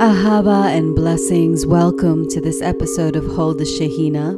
Ahava 0.00 0.76
and 0.76 0.94
blessings. 0.94 1.64
Welcome 1.64 2.28
to 2.28 2.38
this 2.38 2.60
episode 2.60 3.16
of 3.16 3.24
Hold 3.28 3.56
the 3.56 3.64
Shekinah. 3.64 4.36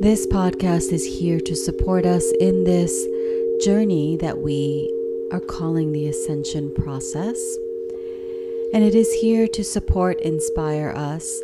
This 0.00 0.24
podcast 0.24 0.92
is 0.92 1.04
here 1.04 1.40
to 1.40 1.56
support 1.56 2.06
us 2.06 2.30
in 2.38 2.62
this 2.62 2.92
journey 3.60 4.16
that 4.18 4.38
we 4.38 4.88
are 5.32 5.40
calling 5.40 5.90
the 5.90 6.06
ascension 6.06 6.72
process. 6.76 7.36
And 8.72 8.84
it 8.84 8.94
is 8.94 9.12
here 9.14 9.48
to 9.48 9.64
support, 9.64 10.20
inspire 10.20 10.90
us 10.90 11.42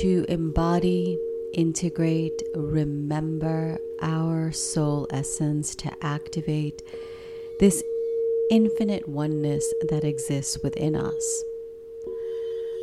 to 0.00 0.26
embody, 0.28 1.16
integrate, 1.54 2.42
remember 2.56 3.78
our 4.02 4.50
soul 4.50 5.06
essence, 5.10 5.76
to 5.76 5.92
activate 6.02 6.82
this 7.60 7.84
infinite 8.50 9.08
oneness 9.08 9.72
that 9.88 10.02
exists 10.02 10.58
within 10.58 10.96
us. 10.96 11.44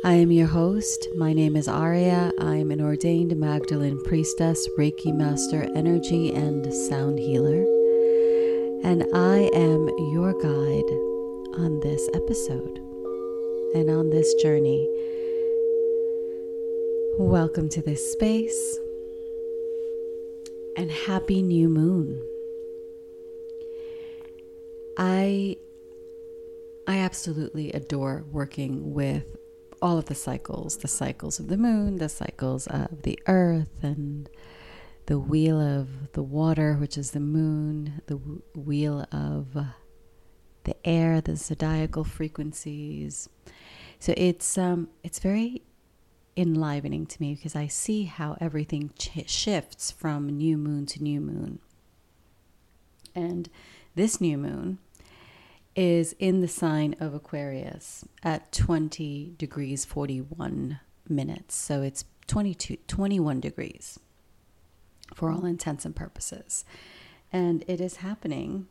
I 0.02 0.14
am 0.14 0.32
your 0.32 0.46
host. 0.46 1.06
My 1.14 1.34
name 1.34 1.56
is 1.56 1.68
Aurea. 1.68 2.32
I'm 2.40 2.70
an 2.70 2.80
ordained 2.80 3.36
Magdalene 3.36 4.02
priestess, 4.02 4.66
Reiki 4.78 5.14
master, 5.14 5.64
energy, 5.76 6.34
and 6.34 6.72
sound 6.72 7.18
healer. 7.18 7.62
And 8.82 9.04
I 9.14 9.50
am 9.52 9.88
your 10.14 10.32
guide 10.32 10.90
on 11.62 11.80
this 11.80 12.08
episode 12.14 12.78
and 13.74 13.90
on 13.90 14.08
this 14.08 14.32
journey. 14.40 14.88
Welcome 17.18 17.68
to 17.70 17.82
this 17.82 18.10
space 18.10 18.78
and 20.78 20.90
happy 20.90 21.42
new 21.42 21.68
moon. 21.68 22.22
I 25.00 25.56
I 26.88 27.00
absolutely 27.00 27.70
adore 27.72 28.24
working 28.32 28.94
with 28.94 29.36
all 29.82 29.98
of 29.98 30.06
the 30.06 30.14
cycles, 30.14 30.78
the 30.78 30.88
cycles 30.88 31.38
of 31.38 31.48
the 31.48 31.58
moon, 31.58 31.96
the 31.96 32.08
cycles 32.08 32.66
of 32.66 33.02
the 33.02 33.18
earth 33.26 33.82
and 33.82 34.26
the 35.04 35.18
wheel 35.18 35.60
of 35.60 36.12
the 36.12 36.22
water, 36.22 36.76
which 36.76 36.96
is 36.96 37.10
the 37.10 37.20
moon, 37.20 38.00
the 38.06 38.16
wheel 38.58 39.06
of 39.12 39.66
the 40.64 40.86
air, 40.86 41.20
the 41.20 41.36
zodiacal 41.36 42.04
frequencies. 42.04 43.28
So 43.98 44.14
it's 44.16 44.56
um 44.56 44.88
it's 45.02 45.18
very 45.18 45.60
enlivening 46.38 47.04
to 47.04 47.20
me 47.20 47.34
because 47.34 47.54
I 47.54 47.66
see 47.66 48.04
how 48.04 48.38
everything 48.40 48.92
ch- 48.98 49.28
shifts 49.28 49.90
from 49.90 50.30
new 50.30 50.56
moon 50.56 50.86
to 50.86 51.02
new 51.02 51.20
moon. 51.20 51.58
And 53.14 53.50
this 53.94 54.22
new 54.22 54.38
moon 54.38 54.78
is 55.74 56.14
in 56.18 56.40
the 56.40 56.48
sign 56.48 56.94
of 57.00 57.14
Aquarius 57.14 58.04
at 58.22 58.52
20 58.52 59.34
degrees 59.38 59.84
41 59.84 60.80
minutes. 61.08 61.54
So 61.54 61.82
it's 61.82 62.04
22, 62.26 62.76
21 62.86 63.40
degrees 63.40 63.98
for 65.14 65.30
all 65.30 65.44
intents 65.44 65.84
and 65.84 65.94
purposes. 65.94 66.64
And 67.32 67.64
it 67.66 67.80
is 67.80 67.96
happening 67.96 68.66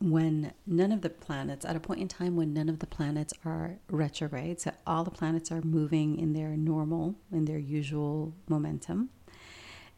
when 0.00 0.52
none 0.66 0.92
of 0.92 1.00
the 1.00 1.10
planets, 1.10 1.64
at 1.64 1.76
a 1.76 1.80
point 1.80 2.00
in 2.00 2.08
time 2.08 2.36
when 2.36 2.52
none 2.52 2.68
of 2.68 2.80
the 2.80 2.86
planets 2.86 3.32
are 3.44 3.76
retrograde, 3.88 4.60
so 4.60 4.72
all 4.86 5.04
the 5.04 5.10
planets 5.10 5.50
are 5.50 5.62
moving 5.62 6.18
in 6.18 6.32
their 6.32 6.56
normal, 6.56 7.14
in 7.32 7.46
their 7.46 7.58
usual 7.58 8.34
momentum. 8.48 9.08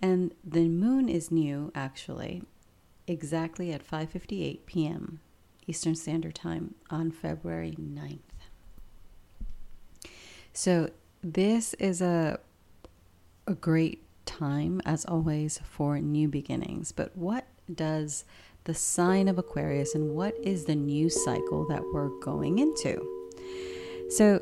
And 0.00 0.33
the 0.44 0.69
moon 0.69 1.08
is 1.08 1.31
new, 1.31 1.72
actually, 1.75 2.42
exactly 3.07 3.73
at 3.73 3.87
5:58 3.87 4.67
p.m. 4.67 5.21
Eastern 5.67 5.95
Standard 5.95 6.35
Time 6.35 6.75
on 6.91 7.11
February 7.11 7.75
9th. 7.79 8.19
So 10.53 10.91
this 11.22 11.75
is 11.75 12.00
a 12.00 12.41
a 13.47 13.55
great 13.55 14.03
time 14.25 14.83
as 14.84 15.05
always 15.05 15.61
for 15.65 16.00
new 16.00 16.28
beginnings. 16.28 16.93
But 16.93 17.16
what 17.16 17.47
does 17.72 18.25
the 18.65 18.75
sign 18.75 19.28
of 19.28 19.39
Aquarius 19.39 19.95
and 19.95 20.15
what 20.15 20.34
is 20.43 20.65
the 20.65 20.75
new 20.75 21.09
cycle 21.09 21.66
that 21.69 21.83
we're 21.93 22.09
going 22.21 22.59
into? 22.59 23.00
So 24.11 24.41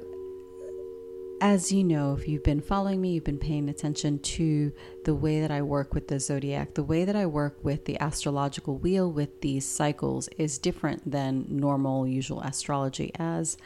as 1.45 1.71
you 1.71 1.85
know, 1.85 2.15
if 2.15 2.27
you've 2.27 2.43
been 2.43 2.63
following 2.63 3.03
me, 3.03 3.13
you've 3.13 3.25
been 3.25 3.39
paying 3.39 3.69
attention 3.69 4.19
to 4.19 4.73
the 5.05 5.15
way 5.15 5.43
that 5.43 5.51
I 5.51 5.61
work 5.61 5.93
with 5.93 6.09
the 6.09 6.19
zodiac, 6.19 6.73
the 6.73 6.83
way 6.83 7.05
that 7.05 7.15
I 7.15 7.27
work 7.27 7.63
with 7.63 7.85
the 7.85 8.01
astrological 8.01 8.79
wheel 8.79 9.13
with 9.13 9.43
these 9.43 9.69
cycles 9.69 10.27
is 10.39 10.57
different 10.57 11.11
than 11.11 11.45
normal, 11.51 12.09
usual 12.09 12.41
astrology, 12.41 13.13
as 13.17 13.59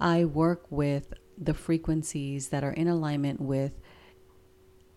I 0.00 0.26
work 0.26 0.66
with 0.70 1.12
the 1.36 1.54
frequencies 1.54 2.50
that 2.50 2.62
are 2.62 2.70
in 2.70 2.86
alignment 2.86 3.40
with 3.40 3.72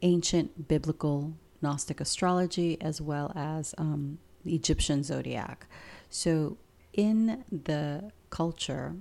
ancient 0.03 0.67
biblical 0.67 1.33
Gnostic 1.59 1.99
astrology 1.99 2.79
as 2.81 3.01
well 3.01 3.31
as 3.35 3.73
um, 3.79 4.19
the 4.43 4.53
Egyptian 4.53 5.01
zodiac. 5.01 5.65
So, 6.11 6.59
in 6.93 7.45
the 7.51 8.11
culture 8.29 8.93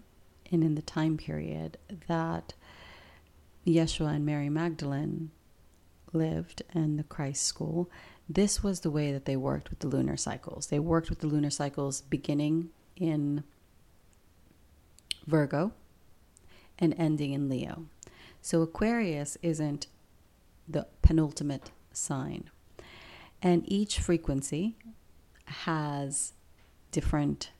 and 0.50 0.64
in 0.64 0.74
the 0.74 0.82
time 0.82 1.18
period 1.18 1.76
that 2.08 2.54
Yeshua 3.66 4.14
and 4.16 4.26
Mary 4.26 4.48
Magdalene 4.48 5.30
lived 6.12 6.62
and 6.72 6.98
the 6.98 7.04
Christ 7.04 7.44
school, 7.44 7.90
this 8.28 8.62
was 8.62 8.80
the 8.80 8.90
way 8.90 9.12
that 9.12 9.24
they 9.24 9.36
worked 9.36 9.70
with 9.70 9.80
the 9.80 9.88
lunar 9.88 10.16
cycles. 10.16 10.68
They 10.68 10.78
worked 10.78 11.10
with 11.10 11.20
the 11.20 11.26
lunar 11.26 11.50
cycles 11.50 12.00
beginning 12.02 12.70
in 12.96 13.44
Virgo 15.26 15.72
and 16.78 16.94
ending 16.96 17.32
in 17.32 17.48
Leo. 17.48 17.86
So 18.40 18.62
Aquarius 18.62 19.36
isn't 19.42 19.86
the 20.68 20.86
penultimate 21.02 21.70
sign. 21.92 22.50
And 23.42 23.62
each 23.66 23.98
frequency 23.98 24.76
has 25.46 26.32
different 26.92 27.50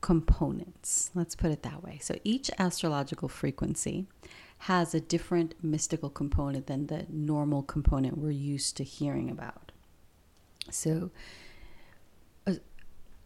components. 0.00 1.10
Let's 1.14 1.34
put 1.34 1.50
it 1.50 1.62
that 1.62 1.82
way. 1.82 1.98
So 2.02 2.16
each 2.24 2.50
astrological 2.58 3.28
frequency 3.28 4.06
has 4.64 4.94
a 4.94 5.00
different 5.00 5.54
mystical 5.62 6.10
component 6.10 6.66
than 6.66 6.86
the 6.86 7.06
normal 7.08 7.62
component 7.62 8.18
we're 8.18 8.30
used 8.30 8.76
to 8.76 8.84
hearing 8.84 9.30
about. 9.30 9.72
So, 10.70 11.10
a, 12.46 12.58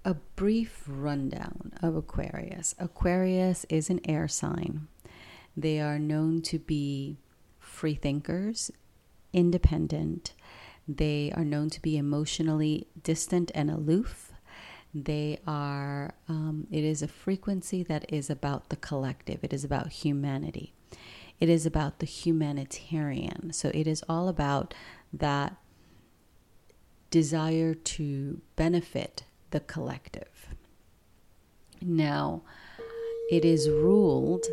a 0.05 0.15
brief 0.37 0.85
rundown 0.87 1.73
of 1.83 1.97
Aquarius 1.97 2.75
Aquarius 2.79 3.67
is 3.69 3.91
an 3.91 4.01
air 4.09 4.29
sign. 4.29 4.87
They 5.57 5.81
are 5.81 5.99
known 5.99 6.41
to 6.43 6.59
be 6.59 7.19
free 7.59 7.95
thinkers, 7.95 8.71
independent. 9.33 10.33
They 10.87 11.33
are 11.35 11.45
known 11.45 11.69
to 11.71 11.83
be 11.83 11.97
emotionally 11.97 12.87
distant 13.03 13.51
and 13.55 13.71
aloof. 13.71 14.34
They 14.95 15.41
are, 15.45 16.15
um, 16.29 16.69
it 16.71 16.85
is 16.85 17.03
a 17.03 17.09
frequency 17.09 17.83
that 17.83 18.05
is 18.13 18.31
about 18.31 18.69
the 18.69 18.77
collective, 18.77 19.43
it 19.43 19.53
is 19.53 19.65
about 19.65 19.91
humanity, 19.91 20.73
it 21.41 21.49
is 21.49 21.67
about 21.67 21.99
the 21.99 22.07
humanitarian. 22.07 23.53
So 23.53 23.73
it 23.75 23.89
is 23.89 24.05
all 24.09 24.29
about 24.29 24.73
that 25.13 25.57
desire 27.11 27.75
to 27.75 28.41
benefit 28.55 29.25
the 29.51 29.61
collective. 29.61 30.55
Now, 31.83 32.43
it 33.31 33.45
is 33.45 33.69
ruled 33.69 34.47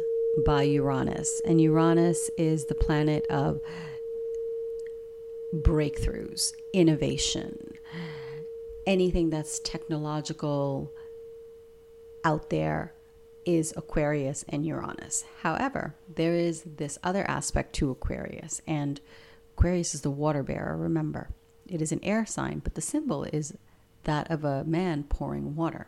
by 0.46 0.64
Uranus, 0.64 1.30
and 1.46 1.62
Uranus 1.62 2.32
is 2.38 2.66
the 2.66 2.76
planet 2.76 3.26
of 3.30 3.60
breakthroughs, 5.64 6.52
innovation 6.74 7.58
anything 8.86 9.30
that's 9.30 9.60
technological 9.60 10.92
out 12.24 12.50
there 12.50 12.94
is 13.46 13.74
Aquarius 13.76 14.46
and 14.50 14.66
Uranus. 14.66 15.24
However, 15.42 15.96
there 16.14 16.36
is 16.36 16.64
this 16.64 17.00
other 17.04 17.28
aspect 17.30 17.74
to 17.74 17.90
Aquarius, 17.90 18.62
and 18.68 19.02
Aquarius 19.58 19.96
is 19.96 20.02
the 20.02 20.12
water 20.12 20.44
bearer, 20.44 20.78
remember. 20.78 21.30
It 21.68 21.82
is 21.82 21.92
an 21.92 22.04
air 22.04 22.26
sign, 22.26 22.60
but 22.60 22.76
the 22.76 22.82
symbol 22.82 23.24
is 23.24 23.56
that 24.04 24.30
of 24.30 24.44
a 24.44 24.64
man 24.64 25.04
pouring 25.04 25.56
water. 25.56 25.88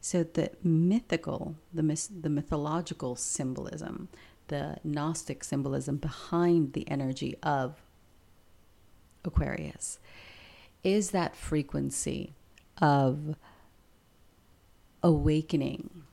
So 0.00 0.22
the 0.22 0.50
mythical, 0.62 1.56
the, 1.72 2.08
the 2.20 2.30
mythological 2.30 3.16
symbolism, 3.16 4.08
the 4.48 4.76
Gnostic 4.84 5.42
symbolism 5.42 5.96
behind 5.96 6.72
the 6.72 6.88
energy 6.88 7.36
of 7.42 7.82
Aquarius 9.24 9.98
is 10.86 11.10
that 11.10 11.34
frequency 11.34 12.32
of 12.78 13.36
awakening 15.02 16.04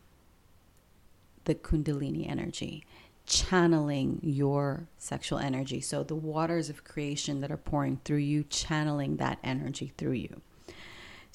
the 1.46 1.56
Kundalini 1.56 2.30
energy, 2.30 2.84
channeling 3.26 4.20
your 4.24 4.88
sexual 4.98 5.38
energy. 5.40 5.80
So, 5.80 6.04
the 6.04 6.16
waters 6.16 6.70
of 6.70 6.84
creation 6.84 7.42
that 7.42 7.52
are 7.52 7.58
pouring 7.58 8.00
through 8.04 8.18
you, 8.18 8.44
channeling 8.44 9.18
that 9.18 9.38
energy 9.44 9.94
through 9.98 10.14
you. 10.14 10.42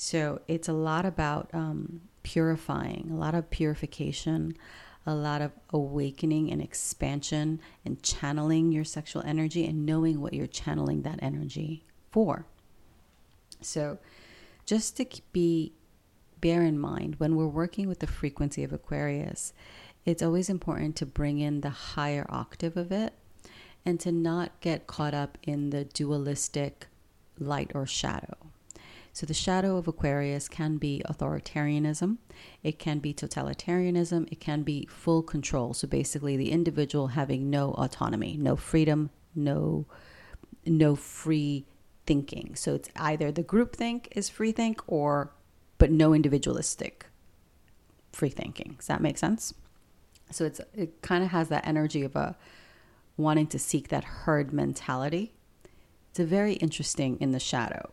So 0.01 0.41
it's 0.47 0.69
a 0.69 0.73
lot 0.73 1.05
about 1.05 1.51
um, 1.53 2.03
purifying, 2.23 3.09
a 3.11 3.17
lot 3.17 3.35
of 3.35 3.51
purification, 3.51 4.57
a 5.05 5.13
lot 5.13 5.43
of 5.43 5.51
awakening 5.71 6.53
and 6.53 6.63
expansion 6.63 7.61
and 7.85 8.01
channeling 8.01 8.71
your 8.71 8.85
sexual 8.85 9.23
energy 9.27 9.67
and 9.67 9.85
knowing 9.85 10.21
what 10.21 10.35
you're 10.35 10.47
channeling 10.47 11.03
that 11.03 11.19
energy 11.21 11.85
for. 12.13 12.47
So 13.61 13.99
just 14.67 14.97
to 14.99 15.07
be 15.33 15.73
bear 16.41 16.63
in 16.63 16.79
mind 16.79 17.17
when 17.19 17.37
we're 17.37 17.47
working 17.47 17.89
with 17.89 18.01
the 18.01 18.07
frequency 18.07 18.63
of 18.63 18.73
Aquarius, 18.73 19.53
it's 20.05 20.23
always 20.23 20.49
important 20.49 20.97
to 20.97 21.07
bring 21.07 21.39
in 21.39 21.61
the 21.61 21.71
higher 21.71 22.27
octave 22.29 22.77
of 22.77 22.93
it 22.93 23.15
and 23.85 23.99
to 24.01 24.13
not 24.13 24.61
get 24.61 24.87
caught 24.87 25.15
up 25.15 25.39
in 25.43 25.71
the 25.71 25.85
dualistic 25.85 26.87
light 27.39 27.71
or 27.75 27.87
shadow. 27.87 28.37
So, 29.13 29.27
the 29.27 29.35
shadow 29.35 29.77
of 29.77 29.89
Aquarius 29.89 30.49
can 30.49 30.77
be 30.77 31.03
authoritarianism, 31.09 32.19
it 32.63 32.79
can 32.79 33.01
be 33.01 33.13
totalitarianism, 33.13 34.31
it 34.31 34.39
can 34.39 34.63
be 34.63 34.87
full 34.87 35.23
control. 35.23 35.75
So, 35.75 35.89
basically, 35.89 36.37
the 36.37 36.53
individual 36.53 37.09
having 37.09 37.51
no 37.51 37.73
autonomy, 37.73 38.37
no 38.37 38.55
freedom, 38.55 39.11
no, 39.35 39.87
no 40.65 40.95
free 40.95 41.65
thinking. 42.09 42.57
So, 42.57 42.75
it's 42.75 42.89
either 42.97 43.31
the 43.31 43.43
group 43.43 43.77
think 43.77 44.09
is 44.17 44.29
free 44.29 44.53
think 44.53 44.81
or, 44.87 45.31
but 45.79 45.91
no 45.91 46.15
individualistic 46.15 47.07
free 48.13 48.31
thinking. 48.31 48.75
Does 48.79 48.89
that 48.89 49.01
make 49.01 49.19
sense? 49.19 49.55
So, 50.31 50.45
it's, 50.45 50.61
it 50.75 51.03
kind 51.03 51.23
of 51.23 51.31
has 51.31 51.49
that 51.49 51.67
energy 51.67 52.03
of 52.03 52.17
a 52.17 52.37
wanting 53.17 53.49
to 53.49 53.59
seek 53.59 53.89
that 53.89 54.05
herd 54.05 54.53
mentality. 54.53 55.33
It's 56.11 56.21
a 56.21 56.25
very 56.25 56.55
interesting 56.55 57.19
in 57.21 57.33
the 57.33 57.41
shadow. 57.41 57.91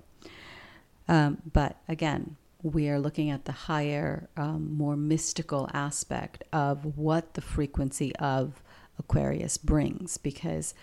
Um, 1.07 1.41
but 1.51 1.77
again, 1.87 2.37
we 2.63 2.89
are 2.89 2.99
looking 2.99 3.29
at 3.29 3.45
the 3.45 3.51
higher, 3.51 4.29
um, 4.37 4.75
more 4.75 4.95
mystical 4.95 5.69
aspect 5.73 6.43
of 6.51 6.97
what 6.97 7.35
the 7.35 7.41
frequency 7.41 8.15
of 8.15 8.63
Aquarius 8.97 9.57
brings 9.57 10.17
because 10.17 10.73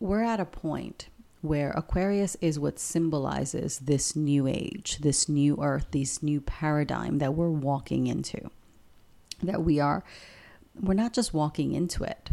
we're 0.00 0.22
at 0.22 0.40
a 0.40 0.46
point 0.46 1.08
where 1.42 1.72
Aquarius 1.72 2.36
is 2.40 2.58
what 2.58 2.78
symbolizes 2.78 3.80
this 3.80 4.16
new 4.16 4.46
age, 4.46 4.98
this 4.98 5.28
new 5.28 5.58
earth, 5.60 5.86
this 5.90 6.22
new 6.22 6.40
paradigm 6.40 7.18
that 7.18 7.34
we're 7.34 7.50
walking 7.50 8.06
into. 8.06 8.50
That 9.42 9.62
we 9.62 9.80
are, 9.80 10.04
we're 10.80 10.94
not 10.94 11.12
just 11.12 11.34
walking 11.34 11.72
into 11.72 12.04
it, 12.04 12.30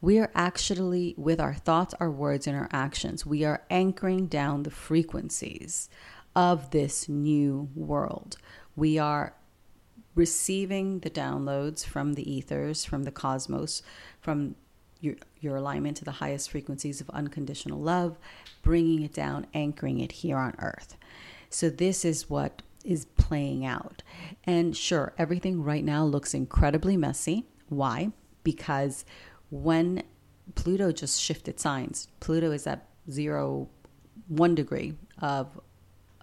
we 0.00 0.18
are 0.18 0.30
actually, 0.34 1.14
with 1.16 1.40
our 1.40 1.54
thoughts, 1.54 1.94
our 2.00 2.10
words, 2.10 2.46
and 2.46 2.56
our 2.56 2.68
actions, 2.72 3.26
we 3.26 3.44
are 3.44 3.62
anchoring 3.68 4.26
down 4.26 4.62
the 4.62 4.70
frequencies 4.70 5.90
of 6.34 6.70
this 6.70 7.08
new 7.08 7.68
world. 7.74 8.36
We 8.76 8.98
are 8.98 9.34
receiving 10.14 11.00
the 11.00 11.10
downloads 11.10 11.84
from 11.84 12.14
the 12.14 12.30
ethers, 12.30 12.84
from 12.84 13.02
the 13.02 13.10
cosmos, 13.10 13.82
from 14.20 14.54
your, 15.00 15.16
your 15.40 15.56
alignment 15.56 15.96
to 15.98 16.04
the 16.04 16.12
highest 16.12 16.50
frequencies 16.50 17.00
of 17.00 17.10
unconditional 17.10 17.80
love, 17.80 18.18
bringing 18.62 19.02
it 19.02 19.12
down, 19.12 19.46
anchoring 19.54 20.00
it 20.00 20.12
here 20.12 20.36
on 20.36 20.54
earth. 20.58 20.96
So, 21.48 21.70
this 21.70 22.04
is 22.04 22.30
what 22.30 22.62
is 22.84 23.04
playing 23.04 23.64
out. 23.64 24.02
And 24.44 24.76
sure, 24.76 25.12
everything 25.18 25.62
right 25.62 25.84
now 25.84 26.04
looks 26.04 26.34
incredibly 26.34 26.96
messy. 26.96 27.46
Why? 27.68 28.12
Because 28.42 29.04
when 29.50 30.02
Pluto 30.54 30.92
just 30.92 31.20
shifted 31.20 31.60
signs, 31.60 32.08
Pluto 32.20 32.50
is 32.52 32.66
at 32.66 32.86
zero, 33.10 33.68
one 34.28 34.54
degree 34.54 34.94
of 35.20 35.60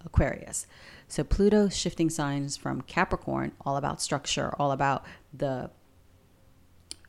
Aquarius. 0.04 0.66
So 1.08 1.24
Pluto 1.24 1.70
shifting 1.70 2.10
signs 2.10 2.58
from 2.58 2.81
Capricorn, 2.81 3.54
all 3.66 3.78
about 3.78 4.02
structure, 4.02 4.54
all 4.60 4.72
about 4.72 5.06
the 5.34 5.70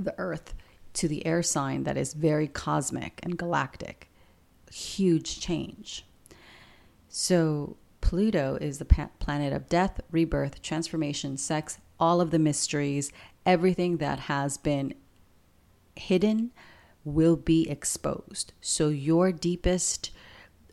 the 0.00 0.14
earth 0.16 0.54
to 0.94 1.08
the 1.08 1.25
air 1.26 1.43
sign 1.43 1.85
that 1.85 1.96
is 1.96 2.14
very 2.14 2.49
cosmic 2.49 3.20
and 3.23 3.38
galactic. 3.38 4.11
Huge 4.70 5.40
change. 5.40 6.05
So 7.08 7.76
Pluto 8.00 8.56
is 8.61 8.79
the 8.79 9.08
planet 9.19 9.52
of 9.52 9.69
death, 9.69 10.00
rebirth, 10.11 10.62
transformation, 10.62 11.37
sex, 11.37 11.79
all 12.00 12.20
of 12.20 12.31
the 12.31 12.38
mysteries, 12.38 13.12
everything 13.44 13.96
that 13.96 14.20
has 14.20 14.56
been 14.56 14.94
hidden 15.96 16.52
will 17.05 17.37
be 17.37 17.69
exposed. 17.69 18.52
So 18.61 18.88
your 18.88 19.32
deepest 19.32 20.11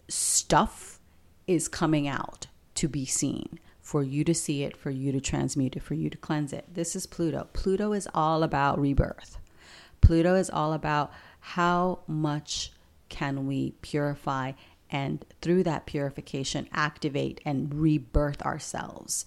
stuff 0.07 0.99
is 1.47 1.67
coming 1.67 2.07
out 2.07 2.47
to 2.75 2.87
be 2.87 3.05
seen 3.05 3.59
for 3.81 4.03
you 4.03 4.23
to 4.23 4.33
see 4.33 4.63
it, 4.63 4.75
for 4.75 4.89
you 4.89 5.11
to 5.11 5.21
transmute 5.21 5.75
it, 5.75 5.83
for 5.83 5.93
you 5.93 6.09
to 6.09 6.17
cleanse 6.17 6.53
it. 6.53 6.65
This 6.73 6.95
is 6.95 7.05
Pluto. 7.05 7.47
Pluto 7.53 7.93
is 7.93 8.07
all 8.13 8.43
about 8.43 8.79
rebirth. 8.79 9.37
Pluto 10.05 10.35
is 10.35 10.49
all 10.51 10.73
about 10.73 11.11
how 11.39 11.99
much 12.07 12.71
can 13.09 13.47
we 13.47 13.71
purify 13.81 14.51
and 14.91 15.25
through 15.41 15.63
that 15.63 15.87
purification 15.87 16.69
activate 16.71 17.41
and 17.43 17.73
rebirth 17.73 18.41
ourselves 18.43 19.25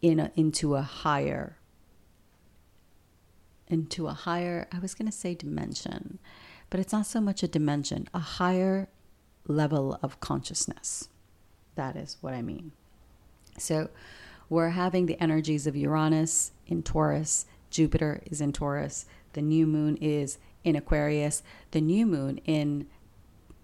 in 0.00 0.18
a, 0.18 0.32
into 0.34 0.76
a 0.76 0.82
higher 0.82 1.58
into 3.66 4.06
a 4.06 4.12
higher, 4.12 4.68
I 4.72 4.78
was 4.78 4.94
going 4.94 5.10
to 5.10 5.16
say 5.16 5.34
dimension, 5.34 6.18
but 6.70 6.80
it's 6.80 6.92
not 6.92 7.06
so 7.06 7.20
much 7.20 7.42
a 7.42 7.48
dimension, 7.48 8.08
a 8.12 8.18
higher 8.18 8.88
level 9.46 9.98
of 10.02 10.20
consciousness. 10.20 11.08
That 11.74 11.96
is 11.96 12.18
what 12.20 12.34
I 12.34 12.42
mean. 12.42 12.72
So 13.58 13.88
we're 14.48 14.70
having 14.70 15.06
the 15.06 15.20
energies 15.20 15.66
of 15.66 15.76
Uranus 15.76 16.52
in 16.66 16.82
Taurus, 16.82 17.46
Jupiter 17.70 18.22
is 18.26 18.40
in 18.40 18.52
Taurus, 18.52 19.06
the 19.34 19.42
new 19.42 19.66
moon 19.66 19.96
is 19.98 20.38
in 20.64 20.74
Aquarius, 20.74 21.42
the 21.70 21.80
new 21.80 22.06
moon 22.06 22.38
in 22.44 22.86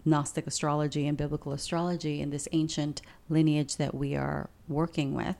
Gnostic 0.04 0.46
astrology 0.46 1.06
and 1.06 1.16
biblical 1.16 1.52
astrology 1.52 2.20
in 2.20 2.30
this 2.30 2.48
ancient 2.52 3.02
lineage 3.28 3.76
that 3.76 3.94
we 3.94 4.14
are 4.14 4.48
working 4.68 5.14
with 5.14 5.36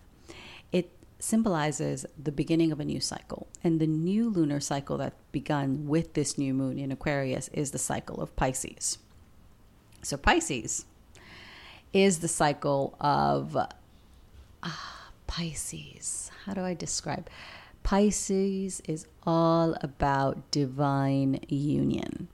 it 0.73 0.91
symbolizes 1.19 2.07
the 2.23 2.33
beginning 2.33 2.73
of 2.73 2.81
a 2.81 2.85
new 2.85 3.01
cycle. 3.01 3.47
And 3.63 3.81
the 3.81 3.87
new 3.87 4.31
lunar 4.31 4.61
cycle 4.61 4.97
that 4.99 5.15
begun 5.33 5.87
with 5.87 6.15
this 6.15 6.39
new 6.39 6.55
moon 6.55 6.79
in 6.79 6.91
Aquarius 6.93 7.49
is 7.49 7.71
the 7.71 7.79
cycle 7.79 8.21
of 8.21 8.35
Pisces. 8.37 8.99
So, 10.03 10.17
Pisces 10.17 10.87
is 11.93 12.21
the 12.21 12.29
cycle 12.29 12.97
of 13.01 13.57
uh, 13.57 13.67
Pisces. 15.27 16.31
How 16.47 16.55
do 16.55 16.63
I 16.63 16.75
describe? 16.75 17.29
Pisces 17.83 18.81
is 18.87 19.07
all 19.25 19.77
about 19.81 20.51
divine 20.51 21.41
union. 21.49 22.29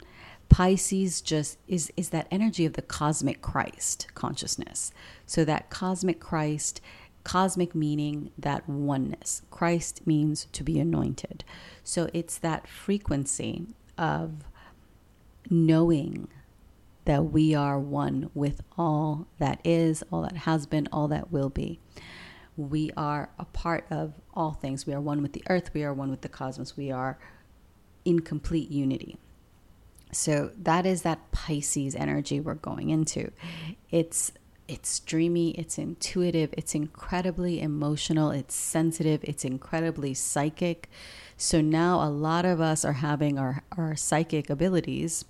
Pisces 0.49 1.21
just 1.21 1.59
is 1.67 1.93
is 1.97 2.11
that 2.11 2.29
energy 2.31 2.65
of 2.67 2.75
the 2.75 2.83
cosmic 2.83 3.43
Christ 3.43 4.07
consciousness. 4.15 4.93
So 5.27 5.45
that 5.45 5.71
cosmic 5.71 6.21
Christ 6.21 6.81
cosmic 7.25 7.75
meaning 7.75 8.31
that 8.39 8.69
oneness. 8.69 9.43
Christ 9.51 10.07
means 10.07 10.47
to 10.53 10.63
be 10.63 10.79
anointed. 10.79 11.43
So 11.83 12.09
it's 12.15 12.39
that 12.39 12.69
frequency 12.69 13.67
of 13.99 14.45
knowing 15.51 16.29
that 17.05 17.25
we 17.25 17.55
are 17.55 17.81
one 17.81 18.31
with 18.35 18.61
all 18.79 19.27
that 19.39 19.61
is, 19.65 20.05
all 20.13 20.23
that 20.23 20.37
has 20.37 20.67
been, 20.67 20.89
all 20.93 21.09
that 21.09 21.33
will 21.33 21.49
be. 21.51 21.81
We 22.57 22.91
are 22.97 23.31
a 23.39 23.45
part 23.45 23.87
of 23.91 24.15
all 24.35 24.53
things. 24.53 24.87
We 24.87 24.95
are 24.95 25.01
one 25.01 25.23
with 25.23 25.33
the 25.33 25.45
earth, 25.49 25.71
we 25.75 25.85
are 25.85 25.93
one 25.93 26.11
with 26.11 26.23
the 26.23 26.29
cosmos, 26.29 26.77
we 26.77 26.91
are 26.91 27.19
in 28.05 28.21
complete 28.21 28.71
unity. 28.71 29.19
So 30.13 30.53
that 30.57 30.87
is 30.87 31.03
that 31.03 31.31
Pisces 31.33 31.95
energy 31.95 32.41
we're 32.41 32.55
going 32.55 32.91
into. 32.91 33.31
It's 33.91 34.33
it's 34.69 34.99
dreamy, 35.01 35.51
it's 35.51 35.79
intuitive, 35.79 36.53
it's 36.57 36.75
incredibly 36.75 37.61
emotional, 37.61 38.31
it's 38.33 38.55
sensitive, 38.55 39.21
it's 39.23 39.45
incredibly 39.45 40.13
psychic. 40.13 40.91
So 41.37 41.61
now 41.61 42.03
a 42.03 42.11
lot 42.11 42.45
of 42.45 42.61
us 42.61 42.85
are 42.85 42.95
having 42.95 43.39
our, 43.39 43.63
our 43.77 43.95
psychic 43.95 44.51
abilities, 44.51 45.25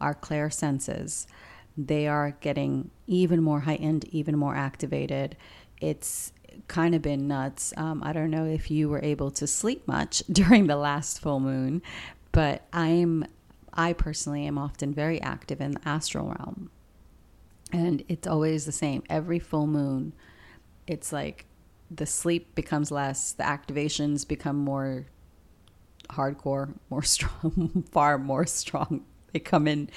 our 0.00 0.14
clair 0.14 0.50
senses. 0.50 1.28
They 1.76 2.08
are 2.08 2.32
getting 2.40 2.90
even 3.06 3.42
more 3.42 3.60
heightened, 3.60 4.06
even 4.06 4.36
more 4.36 4.56
activated. 4.56 5.36
It's 5.80 6.32
kind 6.68 6.94
of 6.94 7.02
been 7.02 7.28
nuts. 7.28 7.72
Um, 7.76 8.02
I 8.02 8.12
don't 8.12 8.30
know 8.30 8.44
if 8.44 8.70
you 8.70 8.88
were 8.88 9.02
able 9.02 9.30
to 9.32 9.46
sleep 9.46 9.86
much 9.86 10.22
during 10.30 10.66
the 10.66 10.76
last 10.76 11.20
full 11.20 11.40
moon, 11.40 11.82
but 12.32 12.66
I'm 12.72 13.26
I 13.76 13.92
personally 13.92 14.46
am 14.46 14.56
often 14.56 14.94
very 14.94 15.20
active 15.20 15.60
in 15.60 15.72
the 15.72 15.88
astral 15.88 16.28
realm. 16.28 16.70
And 17.72 18.04
it's 18.08 18.28
always 18.28 18.66
the 18.66 18.72
same. 18.72 19.02
Every 19.10 19.40
full 19.40 19.66
moon, 19.66 20.12
it's 20.86 21.12
like 21.12 21.46
the 21.90 22.06
sleep 22.06 22.54
becomes 22.54 22.92
less, 22.92 23.32
the 23.32 23.42
activations 23.42 24.26
become 24.26 24.56
more 24.56 25.06
hardcore, 26.10 26.74
more 26.88 27.02
strong, 27.16 27.84
far 27.90 28.18
more 28.18 28.46
strong. 28.46 29.04
They 29.32 29.40
come 29.40 29.66
in 29.66 29.90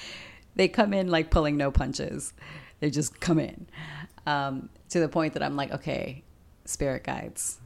they 0.56 0.66
come 0.66 0.92
in 0.92 1.08
like 1.08 1.30
pulling 1.30 1.56
no 1.56 1.70
punches. 1.70 2.34
they 2.80 2.90
just 2.90 3.20
come 3.20 3.38
in 3.38 3.68
um, 4.26 4.68
to 4.90 5.00
the 5.00 5.08
point 5.08 5.34
that 5.34 5.42
I'm 5.42 5.56
like, 5.56 5.72
okay, 5.72 6.24
spirit 6.68 7.04
guides, 7.04 7.58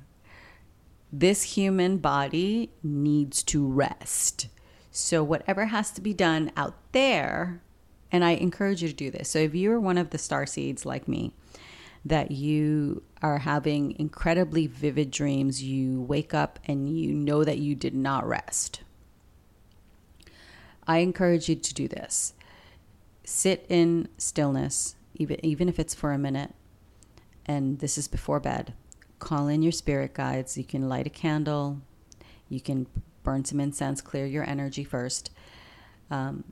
this 1.12 1.42
human 1.42 1.98
body 1.98 2.70
needs 2.82 3.42
to 3.44 3.66
rest. 3.66 4.48
So, 4.90 5.22
whatever 5.22 5.66
has 5.66 5.90
to 5.92 6.00
be 6.00 6.14
done 6.14 6.50
out 6.56 6.74
there, 6.92 7.62
and 8.10 8.24
I 8.24 8.32
encourage 8.32 8.82
you 8.82 8.88
to 8.88 8.94
do 8.94 9.10
this. 9.10 9.28
So, 9.28 9.38
if 9.38 9.54
you're 9.54 9.80
one 9.80 9.98
of 9.98 10.10
the 10.10 10.18
star 10.18 10.46
seeds 10.46 10.86
like 10.86 11.06
me, 11.06 11.32
that 12.04 12.30
you 12.30 13.02
are 13.22 13.38
having 13.38 13.98
incredibly 13.98 14.66
vivid 14.66 15.10
dreams, 15.10 15.62
you 15.62 16.00
wake 16.02 16.34
up 16.34 16.58
and 16.64 16.98
you 16.98 17.12
know 17.12 17.44
that 17.44 17.58
you 17.58 17.74
did 17.74 17.94
not 17.94 18.26
rest. 18.26 18.82
I 20.86 20.98
encourage 20.98 21.48
you 21.48 21.56
to 21.56 21.74
do 21.74 21.88
this. 21.88 22.34
Sit 23.24 23.64
in 23.68 24.08
stillness, 24.18 24.96
even, 25.14 25.44
even 25.44 25.68
if 25.68 25.78
it's 25.78 25.94
for 25.94 26.12
a 26.12 26.18
minute, 26.18 26.54
and 27.46 27.78
this 27.78 27.96
is 27.96 28.08
before 28.08 28.40
bed 28.40 28.74
call 29.22 29.46
in 29.46 29.62
your 29.62 29.72
spirit 29.72 30.14
guides. 30.14 30.58
You 30.58 30.64
can 30.64 30.88
light 30.88 31.06
a 31.06 31.10
candle, 31.10 31.80
you 32.48 32.60
can 32.60 32.88
burn 33.22 33.44
some 33.44 33.60
incense, 33.60 34.00
clear 34.00 34.26
your 34.26 34.42
energy 34.44 34.82
first. 34.82 35.30
Um, 36.10 36.42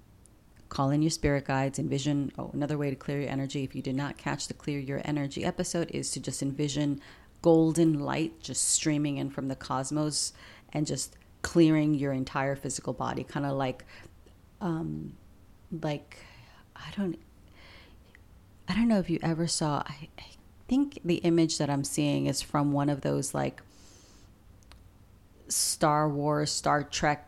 call 0.69 0.91
in 0.91 1.03
your 1.03 1.11
spirit 1.11 1.45
guides, 1.45 1.81
envision. 1.81 2.31
Oh, 2.39 2.51
another 2.55 2.79
way 2.79 2.89
to 2.89 2.97
clear 2.97 3.23
your 3.23 3.31
energy, 3.31 3.65
if 3.65 3.75
you 3.75 3.83
did 3.83 3.97
not 3.97 4.17
catch 4.17 4.47
the 4.47 4.55
Clear 4.55 4.79
Your 4.79 5.03
Energy 5.05 5.45
episode, 5.45 5.91
is 5.91 6.13
to 6.13 6.21
just 6.21 6.43
envision 6.43 7.01
golden 7.43 7.99
light 7.99 8.41
just 8.41 8.69
streaming 8.69 9.17
in 9.17 9.31
from 9.31 9.49
the 9.49 9.57
cosmos 9.57 10.33
and 10.73 10.87
just 10.87 11.17
clearing 11.43 11.95
your 11.95 12.13
entire 12.13 12.55
physical 12.55 12.93
body, 12.93 13.25
kind 13.25 13.47
of 13.47 13.57
like, 13.57 13.85
um, 14.61 15.17
like, 15.83 16.19
I 16.77 16.93
don't, 16.97 17.19
I 18.69 18.75
don't 18.75 18.87
know 18.87 19.01
if 19.01 19.11
you 19.11 19.19
ever 19.23 19.49
saw. 19.49 19.83
I, 19.85 20.09
I 20.17 20.25
think 20.71 21.01
the 21.05 21.17
image 21.17 21.59
that 21.59 21.69
I'm 21.69 21.83
seeing 21.83 22.27
is 22.27 22.41
from 22.41 22.71
one 22.71 22.89
of 22.89 23.01
those 23.01 23.35
like 23.35 23.61
Star 25.49 26.09
Wars, 26.09 26.53
Star 26.53 26.85
Trek. 26.85 27.27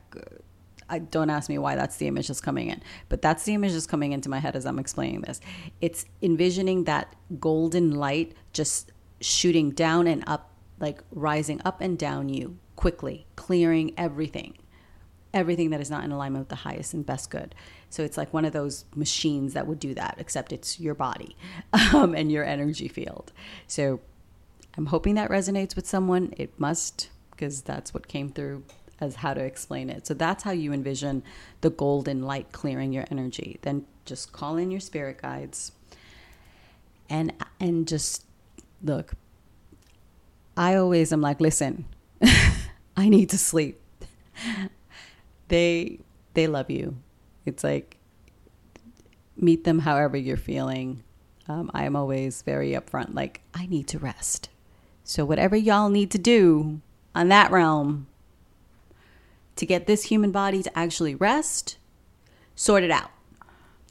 I 0.89 1.01
don't 1.01 1.29
ask 1.29 1.49
me 1.49 1.59
why 1.59 1.75
that's 1.75 1.97
the 1.97 2.07
image 2.07 2.29
that's 2.29 2.41
coming 2.41 2.69
in, 2.69 2.81
but 3.09 3.21
that's 3.21 3.43
the 3.43 3.55
image 3.55 3.73
that's 3.73 3.89
coming 3.89 4.13
into 4.13 4.29
my 4.29 4.39
head 4.39 4.55
as 4.55 4.65
I'm 4.65 4.79
explaining 4.79 5.23
this. 5.23 5.41
It's 5.81 6.07
envisioning 6.23 6.85
that 6.85 7.17
golden 7.41 7.91
light 7.91 8.37
just 8.53 8.93
shooting 9.21 9.73
down 9.73 10.07
and 10.07 10.23
up, 10.29 10.53
like 10.79 11.03
rising 11.11 11.61
up 11.65 11.81
and 11.81 11.99
down 11.99 12.29
you 12.29 12.59
quickly, 12.77 13.27
clearing 13.35 13.93
everything, 13.97 14.57
everything 15.35 15.71
that 15.71 15.81
is 15.81 15.91
not 15.91 16.05
in 16.05 16.13
alignment 16.13 16.43
with 16.43 16.49
the 16.49 16.57
highest 16.57 16.95
and 16.95 17.05
best 17.05 17.31
good. 17.31 17.55
So 17.91 18.03
it's 18.03 18.17
like 18.17 18.33
one 18.33 18.45
of 18.45 18.53
those 18.53 18.85
machines 18.95 19.55
that 19.55 19.67
would 19.67 19.79
do 19.79 19.95
that, 19.95 20.17
except 20.19 20.53
it's 20.53 20.79
your 20.79 20.95
body 20.95 21.37
um, 21.95 22.15
and 22.15 22.31
your 22.31 22.45
energy 22.45 22.89
field. 22.89 23.33
So 23.67 24.01
I'm 24.77 24.87
hoping 24.87 25.15
that 25.15 25.31
resonates 25.31 25.77
with 25.77 25.87
someone. 25.87 26.33
It 26.37 26.59
must, 26.59 27.11
because 27.31 27.63
that's 27.63 27.93
what 27.93 28.09
came 28.09 28.29
through 28.29 28.65
as 29.01 29.17
how 29.17 29.35
to 29.35 29.43
explain 29.43 29.91
it. 29.91 30.07
So 30.07 30.15
that's 30.15 30.45
how 30.45 30.53
you 30.53 30.73
envision 30.73 31.23
the 31.61 31.71
golden 31.71 32.23
light 32.23 32.53
clearing 32.53 32.93
your 32.93 33.05
energy. 33.11 33.59
Then 33.63 33.87
just 34.05 34.33
call 34.33 34.57
in 34.57 34.71
your 34.71 34.81
spirit 34.81 35.21
guides 35.21 35.73
and 37.09 37.33
and 37.61 37.87
just 37.87 38.25
look. 38.83 39.13
I 40.57 40.75
always 40.77 41.13
am 41.13 41.21
like, 41.21 41.41
listen, 41.41 41.85
I 42.97 43.09
need 43.09 43.31
to 43.31 43.39
sleep. 43.39 43.81
They 45.53 45.99
they 46.33 46.47
love 46.47 46.71
you. 46.71 46.97
It's 47.45 47.63
like 47.63 47.99
meet 49.37 49.65
them 49.65 49.81
however 49.81 50.17
you're 50.17 50.37
feeling. 50.37 51.03
Um, 51.47 51.71
I 51.75 51.85
am 51.85 51.95
always 51.95 52.43
very 52.43 52.71
upfront, 52.71 53.15
like, 53.15 53.41
I 53.53 53.67
need 53.67 53.89
to 53.89 53.99
rest. 53.99 54.49
So, 55.05 55.25
whatever 55.25 55.57
y'all 55.57 55.89
need 55.89 56.11
to 56.13 56.19
do 56.19 56.81
on 57.15 57.29
that 57.29 57.51
realm 57.51 58.07
to 59.57 59.67
get 59.67 59.87
this 59.87 60.05
human 60.05 60.31
body 60.31 60.63
to 60.63 60.79
actually 60.79 61.15
rest, 61.15 61.77
sort 62.55 62.85
it 62.85 62.91
out. 62.91 63.11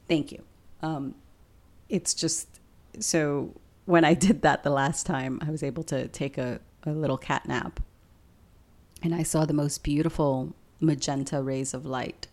Thank 0.07 0.31
you. 0.31 0.43
Um, 0.81 1.15
it's 1.89 2.13
just 2.13 2.47
so 2.99 3.53
when 3.85 4.03
I 4.03 4.13
did 4.25 4.41
that 4.41 4.63
the 4.63 4.71
last 4.71 5.05
time, 5.05 5.39
I 5.45 5.51
was 5.51 5.61
able 5.61 5.83
to 5.83 6.07
take 6.07 6.37
a, 6.37 6.59
a 6.83 6.91
little 6.91 7.17
cat 7.17 7.47
nap 7.47 7.81
and 9.03 9.13
I 9.13 9.23
saw 9.23 9.45
the 9.45 9.53
most 9.53 9.83
beautiful 9.83 10.55
magenta 10.81 11.41
rays 11.41 11.73
of 11.73 11.85
light 11.85 12.27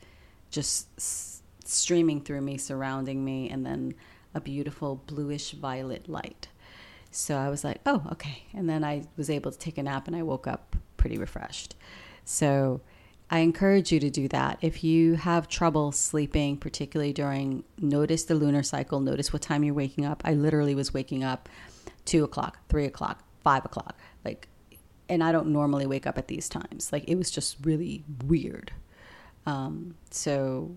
just 0.50 0.88
s- 0.96 1.42
streaming 1.64 2.20
through 2.20 2.40
me, 2.40 2.56
surrounding 2.58 3.24
me, 3.24 3.48
and 3.50 3.64
then 3.64 3.94
a 4.34 4.40
beautiful 4.40 5.02
bluish 5.06 5.52
violet 5.52 6.08
light. 6.08 6.48
So 7.10 7.36
I 7.36 7.48
was 7.48 7.64
like, 7.64 7.80
oh, 7.86 8.02
okay. 8.12 8.44
And 8.52 8.68
then 8.68 8.84
I 8.84 9.04
was 9.16 9.30
able 9.30 9.50
to 9.50 9.58
take 9.58 9.78
a 9.78 9.82
nap 9.82 10.06
and 10.06 10.16
I 10.16 10.22
woke 10.22 10.46
up 10.46 10.76
pretty 10.96 11.18
refreshed. 11.18 11.74
So 12.24 12.80
I 13.30 13.40
encourage 13.40 13.92
you 13.92 14.00
to 14.00 14.10
do 14.10 14.28
that. 14.28 14.58
If 14.60 14.82
you 14.84 15.14
have 15.14 15.48
trouble 15.48 15.92
sleeping, 15.92 16.56
particularly 16.56 17.12
during, 17.12 17.64
notice 17.78 18.24
the 18.24 18.34
lunar 18.34 18.62
cycle, 18.62 19.00
notice 19.00 19.32
what 19.32 19.42
time 19.42 19.64
you're 19.64 19.74
waking 19.74 20.04
up. 20.04 20.22
I 20.24 20.34
literally 20.34 20.74
was 20.74 20.94
waking 20.94 21.24
up 21.24 21.48
two 22.04 22.24
o'clock, 22.24 22.58
three 22.68 22.86
o'clock, 22.86 23.22
five 23.42 23.64
o'clock. 23.64 23.98
Like, 24.24 24.48
and 25.08 25.24
I 25.24 25.32
don't 25.32 25.48
normally 25.48 25.86
wake 25.86 26.06
up 26.06 26.18
at 26.18 26.28
these 26.28 26.48
times. 26.48 26.92
Like, 26.92 27.04
it 27.08 27.16
was 27.16 27.30
just 27.30 27.56
really 27.64 28.04
weird. 28.26 28.72
Um, 29.46 29.94
so 30.10 30.76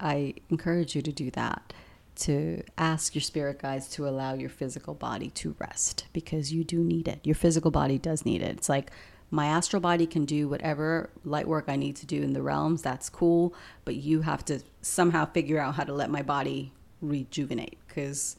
I 0.00 0.34
encourage 0.48 0.94
you 0.94 1.02
to 1.02 1.12
do 1.12 1.30
that, 1.32 1.72
to 2.16 2.62
ask 2.76 3.14
your 3.14 3.22
spirit 3.22 3.60
guides 3.60 3.88
to 3.90 4.08
allow 4.08 4.34
your 4.34 4.48
physical 4.48 4.94
body 4.94 5.30
to 5.30 5.54
rest 5.58 6.06
because 6.12 6.52
you 6.52 6.64
do 6.64 6.82
need 6.82 7.06
it. 7.08 7.20
Your 7.24 7.34
physical 7.34 7.70
body 7.70 7.98
does 7.98 8.24
need 8.24 8.42
it. 8.42 8.56
It's 8.56 8.68
like 8.68 8.90
my 9.30 9.46
astral 9.46 9.80
body 9.80 10.06
can 10.06 10.24
do 10.24 10.48
whatever 10.48 11.10
light 11.24 11.46
work 11.46 11.66
I 11.68 11.76
need 11.76 11.96
to 11.96 12.06
do 12.06 12.22
in 12.22 12.32
the 12.32 12.42
realms. 12.42 12.82
That's 12.82 13.10
cool. 13.10 13.54
But 13.84 13.96
you 13.96 14.22
have 14.22 14.44
to 14.46 14.60
somehow 14.80 15.26
figure 15.26 15.58
out 15.58 15.74
how 15.74 15.84
to 15.84 15.92
let 15.92 16.10
my 16.10 16.22
body 16.22 16.72
rejuvenate 17.02 17.78
because 17.86 18.36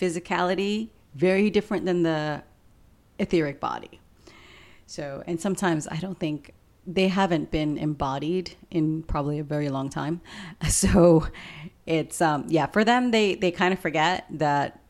physicality, 0.00 0.88
very 1.14 1.50
different 1.50 1.84
than 1.84 2.02
the 2.02 2.42
etheric 3.18 3.60
body. 3.60 4.00
So, 4.90 5.22
and 5.24 5.40
sometimes 5.40 5.86
I 5.86 5.98
don't 5.98 6.18
think 6.18 6.52
they 6.84 7.06
haven't 7.06 7.52
been 7.52 7.78
embodied 7.78 8.56
in 8.72 9.04
probably 9.04 9.38
a 9.38 9.44
very 9.44 9.68
long 9.68 9.88
time. 9.88 10.20
So 10.68 11.28
it's 11.86 12.20
um 12.20 12.46
yeah, 12.48 12.66
for 12.66 12.82
them 12.84 13.12
they 13.12 13.36
they 13.36 13.52
kind 13.52 13.72
of 13.72 13.78
forget 13.78 14.26
that 14.30 14.80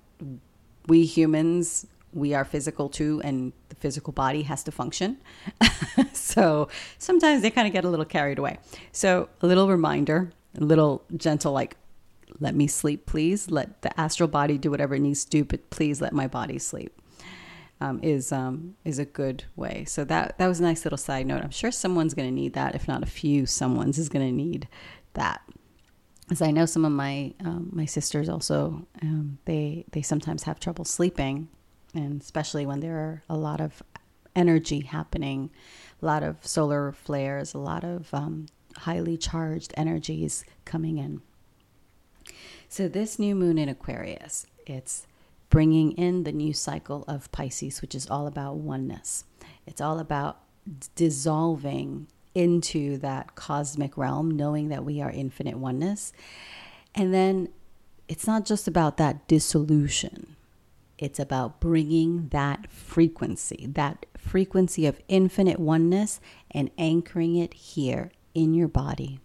we 0.87 1.04
humans 1.04 1.87
we 2.14 2.33
are 2.33 2.47
physical 2.47 2.88
too 2.88 3.21
and 3.23 3.52
the 3.69 3.76
physical 3.76 4.14
body 4.14 4.42
has 4.45 4.62
to 4.64 4.73
function. 4.73 5.19
so 6.14 6.69
sometimes 6.97 7.42
they 7.42 7.50
kind 7.50 7.66
of 7.66 7.75
get 7.75 7.85
a 7.85 7.90
little 7.90 8.07
carried 8.07 8.38
away. 8.38 8.59
So 8.92 9.28
a 9.42 9.47
little 9.47 9.69
reminder, 9.69 10.33
a 10.57 10.64
little 10.64 11.02
gentle 11.14 11.52
like 11.52 11.76
let 12.38 12.54
me 12.54 12.66
sleep 12.69 13.04
please. 13.04 13.50
Let 13.50 13.83
the 13.83 13.92
astral 14.00 14.30
body 14.30 14.57
do 14.57 14.71
whatever 14.71 14.95
it 14.95 15.00
needs 15.00 15.25
to 15.26 15.30
do, 15.30 15.45
but 15.45 15.69
please 15.69 16.00
let 16.00 16.14
my 16.14 16.26
body 16.26 16.59
sleep 16.59 17.00
um, 17.81 18.01
is 18.03 18.33
um, 18.33 18.77
is 18.85 18.99
a 18.99 19.05
good 19.05 19.45
way. 19.57 19.85
So 19.87 20.05
that 20.05 20.39
that 20.39 20.47
was 20.47 20.61
a 20.61 20.63
nice 20.63 20.85
little 20.85 20.99
side 20.99 21.27
note. 21.27 21.43
I'm 21.43 21.51
sure 21.51 21.71
someone's 21.71 22.15
going 22.15 22.29
to 22.29 22.35
need 22.35 22.53
that, 22.55 22.75
if 22.75 22.87
not 22.87 23.03
a 23.03 23.07
few. 23.07 23.47
Someone's 23.47 23.99
is 23.99 24.09
going 24.09 24.27
to 24.27 24.33
need 24.33 24.69
that. 25.15 25.41
As 26.31 26.43
I 26.43 26.51
know, 26.51 26.67
some 26.67 26.85
of 26.85 26.93
my 26.93 27.35
um, 27.41 27.71
my 27.73 27.87
sisters 27.87 28.29
also 28.29 28.87
um, 29.03 29.39
they 29.47 29.85
they 29.93 30.03
sometimes 30.03 30.45
have 30.45 30.61
trouble 30.61 30.85
sleeping, 30.85 31.49
and 31.95 32.21
especially 32.21 32.67
when 32.67 32.81
there 32.81 32.97
are 32.97 33.23
a 33.29 33.37
lot 33.37 33.61
of 33.61 33.83
energy 34.37 34.81
happening, 34.81 35.51
a 36.01 36.07
lot 36.07 36.23
of 36.23 36.47
solar 36.47 36.93
flares, 36.93 37.55
a 37.55 37.59
lot 37.59 37.83
of 37.83 38.13
um, 38.15 38.47
highly 38.77 39.17
charged 39.17 39.75
energies 39.77 40.45
coming 40.65 40.99
in. 40.99 41.21
So 42.69 42.87
this 42.87 43.19
new 43.19 43.35
moon 43.35 43.59
in 43.59 43.69
Aquarius, 43.69 44.47
it's 44.67 45.07
bringing 45.50 45.92
in 45.92 46.23
the 46.25 46.33
new 46.33 46.52
cycle 46.54 47.04
of 47.07 47.30
Pisces, 47.33 47.83
which 47.83 47.95
is 47.95 48.09
all 48.09 48.26
about 48.26 48.57
oneness. 48.57 49.25
It's 49.66 49.80
all 49.80 49.99
about 49.99 50.38
dissolving 50.95 52.07
into 52.35 52.97
that 52.99 53.35
cosmic 53.35 53.97
realm, 53.99 54.30
knowing 54.30 54.69
that 54.69 54.85
we 54.85 55.02
are 55.02 55.11
infinite 55.11 55.59
oneness. 55.59 56.12
And 56.95 57.12
then 57.12 57.49
it's 58.09 58.26
not 58.26 58.45
just 58.45 58.69
about 58.69 58.97
that 58.97 59.26
dissolution, 59.28 60.37
it's 60.99 61.19
about 61.19 61.61
bringing 61.61 62.28
that 62.28 62.71
frequency, 62.71 63.66
that 63.71 64.04
frequency 64.19 64.87
of 64.87 65.00
infinite 65.09 65.59
oneness, 65.59 66.21
and 66.50 66.71
anchoring 66.76 67.37
it 67.37 67.54
here 67.54 68.12
in 68.35 68.52
your 68.54 68.69
body. 68.69 69.19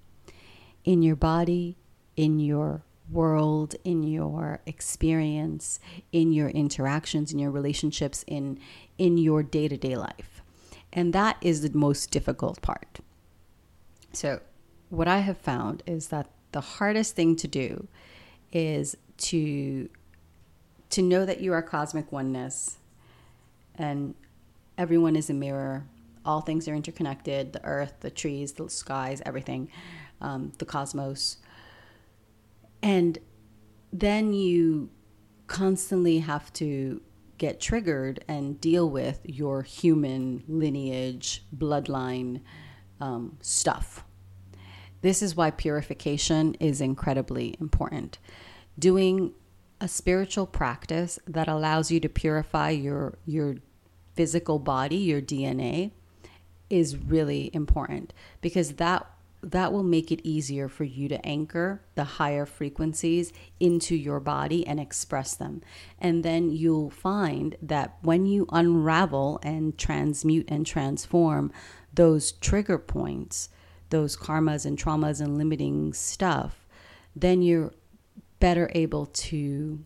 In 0.85 1.01
your 1.01 1.17
body, 1.17 1.77
in 2.15 2.39
your 2.39 2.84
world, 3.11 3.75
in 3.83 4.03
your 4.03 4.61
experience, 4.65 5.79
in 6.11 6.31
your 6.31 6.49
interactions, 6.49 7.31
in 7.31 7.39
your 7.39 7.51
relationships, 7.51 8.23
in 8.27 8.59
in 8.97 9.17
your 9.17 9.43
day-to-day 9.43 9.95
life. 9.95 10.41
And 10.93 11.13
that 11.13 11.37
is 11.41 11.61
the 11.61 11.77
most 11.77 12.11
difficult 12.11 12.61
part. 12.61 12.99
So, 14.13 14.41
what 14.89 15.07
I 15.07 15.19
have 15.19 15.37
found 15.37 15.83
is 15.85 16.07
that 16.07 16.29
the 16.51 16.61
hardest 16.61 17.15
thing 17.15 17.35
to 17.35 17.47
do 17.47 17.87
is 18.51 18.95
to 19.17 19.89
to 20.91 21.01
know 21.01 21.25
that 21.25 21.41
you 21.41 21.51
are 21.51 21.61
cosmic 21.61 22.11
oneness 22.11 22.77
and 23.77 24.15
everyone 24.77 25.15
is 25.15 25.29
a 25.29 25.33
mirror. 25.33 25.85
All 26.25 26.41
things 26.41 26.67
are 26.67 26.73
interconnected 26.73 27.53
the 27.53 27.63
earth, 27.65 27.93
the 27.99 28.09
trees, 28.09 28.53
the 28.53 28.69
skies, 28.69 29.21
everything, 29.25 29.69
um, 30.21 30.53
the 30.57 30.65
cosmos. 30.65 31.37
And 32.85 33.17
then 33.91 34.31
you 34.31 34.91
constantly 35.47 36.19
have 36.19 36.53
to 36.53 37.01
get 37.39 37.59
triggered 37.59 38.23
and 38.27 38.61
deal 38.61 38.87
with 38.87 39.21
your 39.23 39.63
human 39.63 40.43
lineage, 40.47 41.43
bloodline 41.57 42.41
um, 43.01 43.39
stuff. 43.41 44.05
This 45.01 45.23
is 45.23 45.35
why 45.35 45.49
purification 45.49 46.53
is 46.59 46.79
incredibly 46.79 47.57
important. 47.59 48.19
Doing 48.77 49.33
a 49.81 49.87
spiritual 49.87 50.45
practice 50.45 51.17
that 51.25 51.47
allows 51.47 51.89
you 51.89 51.99
to 52.01 52.07
purify 52.07 52.69
your 52.69 53.17
your 53.25 53.55
physical 54.13 54.59
body, 54.59 54.97
your 54.97 55.21
DNA 55.21 55.91
is 56.69 56.97
really 56.97 57.49
important 57.51 58.13
because 58.41 58.73
that 58.73 59.09
that 59.45 59.71
will 59.71 59.83
make 59.83 60.11
it 60.11 60.21
easier 60.23 60.67
for 60.67 60.83
you 60.83 61.07
to 61.07 61.23
anchor 61.23 61.79
the 61.93 62.03
higher 62.03 62.47
frequencies 62.47 63.31
into 63.59 63.95
your 63.95 64.19
body 64.19 64.65
and 64.65 64.79
express 64.79 65.35
them. 65.35 65.61
And 65.99 66.23
then 66.23 66.49
you'll 66.49 66.89
find 66.89 67.55
that 67.61 67.97
when 68.01 68.25
you 68.25 68.47
unravel 68.51 69.39
and 69.43 69.77
transmute 69.77 70.49
and 70.49 70.65
transform 70.65 71.51
those 71.93 72.31
trigger 72.31 72.79
points, 72.79 73.49
those 73.91 74.17
karmas 74.17 74.65
and 74.65 74.79
traumas 74.79 75.21
and 75.21 75.37
limiting 75.37 75.93
stuff, 75.93 76.67
then 77.15 77.43
you're 77.43 77.71
better 78.39 78.71
able 78.73 79.05
to 79.05 79.79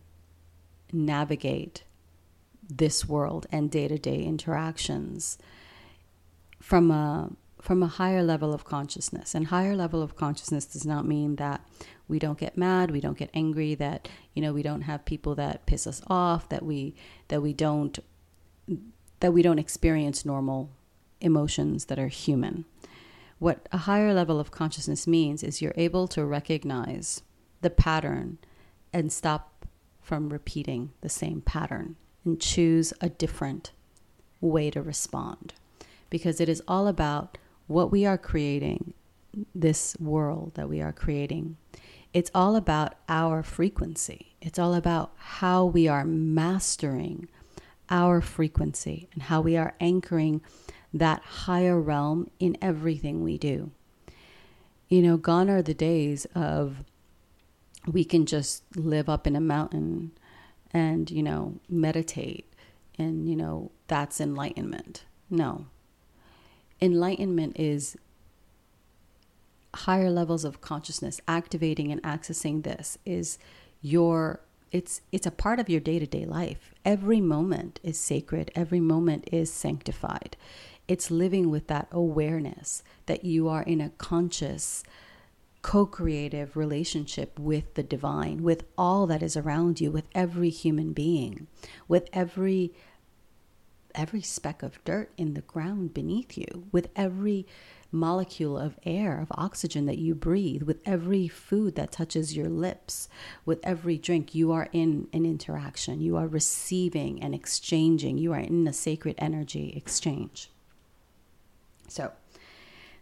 navigate 0.90 1.84
this 2.66 3.06
world 3.06 3.46
and 3.52 3.70
day-to-day 3.70 4.22
interactions 4.22 5.36
from 6.60 6.90
a 6.90 7.30
from 7.60 7.82
a 7.82 7.86
higher 7.86 8.22
level 8.22 8.54
of 8.54 8.64
consciousness. 8.64 9.34
And 9.34 9.46
higher 9.46 9.76
level 9.76 10.02
of 10.02 10.16
consciousness 10.16 10.64
does 10.64 10.86
not 10.86 11.06
mean 11.06 11.36
that 11.36 11.60
we 12.08 12.18
don't 12.18 12.38
get 12.38 12.56
mad, 12.56 12.90
we 12.90 13.00
don't 13.00 13.18
get 13.18 13.30
angry, 13.34 13.74
that 13.76 14.08
you 14.34 14.42
know 14.42 14.52
we 14.52 14.62
don't 14.62 14.82
have 14.82 15.04
people 15.04 15.34
that 15.36 15.66
piss 15.66 15.86
us 15.86 16.02
off, 16.08 16.48
that 16.48 16.64
we 16.64 16.94
that 17.28 17.40
we 17.40 17.52
don't 17.52 17.98
that 19.20 19.32
we 19.32 19.42
don't 19.42 19.58
experience 19.58 20.24
normal 20.24 20.70
emotions 21.20 21.86
that 21.86 21.98
are 21.98 22.08
human. 22.08 22.64
What 23.38 23.68
a 23.72 23.78
higher 23.78 24.12
level 24.12 24.40
of 24.40 24.50
consciousness 24.50 25.06
means 25.06 25.42
is 25.42 25.62
you're 25.62 25.74
able 25.76 26.08
to 26.08 26.24
recognize 26.24 27.22
the 27.60 27.70
pattern 27.70 28.38
and 28.92 29.12
stop 29.12 29.66
from 30.02 30.30
repeating 30.30 30.92
the 31.00 31.08
same 31.08 31.40
pattern 31.40 31.96
and 32.24 32.40
choose 32.40 32.92
a 33.00 33.08
different 33.08 33.72
way 34.40 34.70
to 34.70 34.82
respond 34.82 35.54
because 36.08 36.40
it 36.40 36.48
is 36.48 36.62
all 36.66 36.86
about 36.88 37.38
what 37.70 37.92
we 37.92 38.04
are 38.04 38.18
creating, 38.18 38.92
this 39.54 39.96
world 40.00 40.52
that 40.54 40.68
we 40.68 40.82
are 40.82 40.92
creating. 40.92 41.56
It's 42.12 42.30
all 42.34 42.56
about 42.56 42.96
our 43.08 43.44
frequency. 43.44 44.34
It's 44.40 44.58
all 44.58 44.74
about 44.74 45.12
how 45.16 45.64
we 45.64 45.86
are 45.86 46.04
mastering 46.04 47.28
our 47.88 48.20
frequency 48.20 49.08
and 49.12 49.22
how 49.22 49.40
we 49.40 49.56
are 49.56 49.74
anchoring 49.78 50.40
that 50.92 51.22
higher 51.22 51.80
realm 51.80 52.28
in 52.40 52.56
everything 52.60 53.22
we 53.22 53.38
do. 53.38 53.70
You 54.88 55.02
know, 55.02 55.16
gone 55.16 55.48
are 55.48 55.62
the 55.62 55.72
days 55.72 56.26
of 56.34 56.82
we 57.86 58.04
can 58.04 58.26
just 58.26 58.64
live 58.76 59.08
up 59.08 59.28
in 59.28 59.36
a 59.36 59.40
mountain 59.40 60.10
and, 60.72 61.08
you 61.08 61.22
know, 61.22 61.60
meditate 61.68 62.52
and, 62.98 63.28
you 63.28 63.36
know, 63.36 63.70
that's 63.86 64.20
enlightenment. 64.20 65.04
No, 65.30 65.66
enlightenment 66.80 67.58
is 67.58 67.96
higher 69.74 70.10
levels 70.10 70.44
of 70.44 70.60
consciousness 70.60 71.20
activating 71.28 71.92
and 71.92 72.02
accessing 72.02 72.64
this 72.64 72.98
is 73.04 73.38
your 73.82 74.40
it's 74.72 75.00
it's 75.10 75.26
a 75.26 75.32
part 75.32 75.58
of 75.58 75.68
your 75.68 75.80
day-to-day 75.80 76.24
life. 76.24 76.72
Every 76.84 77.20
moment 77.20 77.80
is 77.82 77.98
sacred. 77.98 78.52
Every 78.54 78.80
moment 78.80 79.28
is 79.32 79.52
sanctified. 79.52 80.36
It's 80.86 81.10
living 81.10 81.50
with 81.50 81.66
that 81.68 81.88
awareness 81.90 82.82
that 83.06 83.24
you 83.24 83.48
are 83.48 83.62
in 83.62 83.80
a 83.80 83.90
conscious 83.90 84.84
co-creative 85.62 86.56
relationship 86.56 87.38
with 87.38 87.74
the 87.74 87.82
divine 87.82 88.42
with 88.42 88.64
all 88.78 89.06
that 89.06 89.22
is 89.22 89.36
around 89.36 89.78
you 89.80 89.90
with 89.90 90.06
every 90.14 90.48
human 90.48 90.92
being 90.94 91.46
with 91.86 92.08
every 92.14 92.72
every 93.94 94.22
speck 94.22 94.62
of 94.62 94.82
dirt 94.84 95.10
in 95.16 95.34
the 95.34 95.40
ground 95.42 95.94
beneath 95.94 96.36
you, 96.36 96.68
with 96.72 96.88
every 96.96 97.46
molecule 97.92 98.56
of 98.56 98.78
air, 98.84 99.20
of 99.20 99.32
oxygen 99.32 99.86
that 99.86 99.98
you 99.98 100.14
breathe, 100.14 100.62
with 100.62 100.78
every 100.84 101.28
food 101.28 101.74
that 101.74 101.92
touches 101.92 102.36
your 102.36 102.48
lips, 102.48 103.08
with 103.44 103.58
every 103.62 103.98
drink, 103.98 104.34
you 104.34 104.52
are 104.52 104.68
in 104.72 105.08
an 105.12 105.26
interaction. 105.26 106.00
You 106.00 106.16
are 106.16 106.28
receiving 106.28 107.22
and 107.22 107.34
exchanging. 107.34 108.18
You 108.18 108.32
are 108.32 108.40
in 108.40 108.66
a 108.66 108.72
sacred 108.72 109.16
energy 109.18 109.72
exchange. 109.76 110.50
So, 111.88 112.12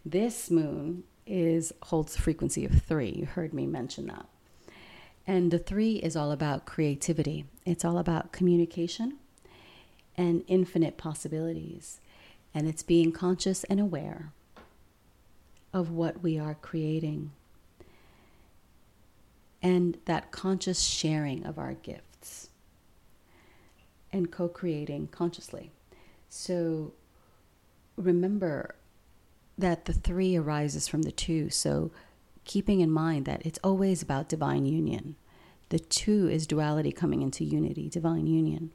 this 0.05 0.49
moon 0.49 1.03
is 1.27 1.71
holds 1.83 2.15
the 2.15 2.21
frequency 2.21 2.65
of 2.65 2.81
three. 2.81 3.11
You 3.11 3.25
heard 3.27 3.53
me 3.53 3.67
mention 3.67 4.07
that. 4.07 4.25
And 5.27 5.51
the 5.51 5.59
three 5.59 5.97
is 5.97 6.15
all 6.15 6.31
about 6.31 6.65
creativity. 6.65 7.45
It's 7.63 7.85
all 7.85 7.99
about 7.99 8.31
communication 8.31 9.18
and 10.19 10.43
infinite 10.47 10.97
possibilities. 10.97 12.01
And 12.53 12.67
it's 12.67 12.83
being 12.83 13.13
conscious 13.13 13.63
and 13.63 13.79
aware 13.79 14.33
of 15.71 15.89
what 15.91 16.21
we 16.21 16.37
are 16.37 16.55
creating 16.55 17.31
and 19.61 19.97
that 20.05 20.31
conscious 20.31 20.81
sharing 20.81 21.45
of 21.45 21.57
our 21.57 21.73
gifts 21.73 22.49
and 24.11 24.29
co 24.29 24.49
creating 24.49 25.07
consciously. 25.07 25.71
So 26.27 26.93
remember 27.95 28.75
that 29.57 29.85
the 29.85 29.93
three 29.93 30.35
arises 30.35 30.87
from 30.87 31.03
the 31.03 31.11
two. 31.11 31.49
So 31.49 31.91
keeping 32.43 32.81
in 32.81 32.91
mind 32.91 33.25
that 33.25 33.45
it's 33.45 33.59
always 33.63 34.01
about 34.01 34.27
divine 34.27 34.65
union. 34.65 35.15
The 35.69 35.79
two 35.79 36.27
is 36.27 36.45
duality 36.45 36.91
coming 36.91 37.21
into 37.21 37.45
unity, 37.45 37.87
divine 37.87 38.27
union 38.27 38.71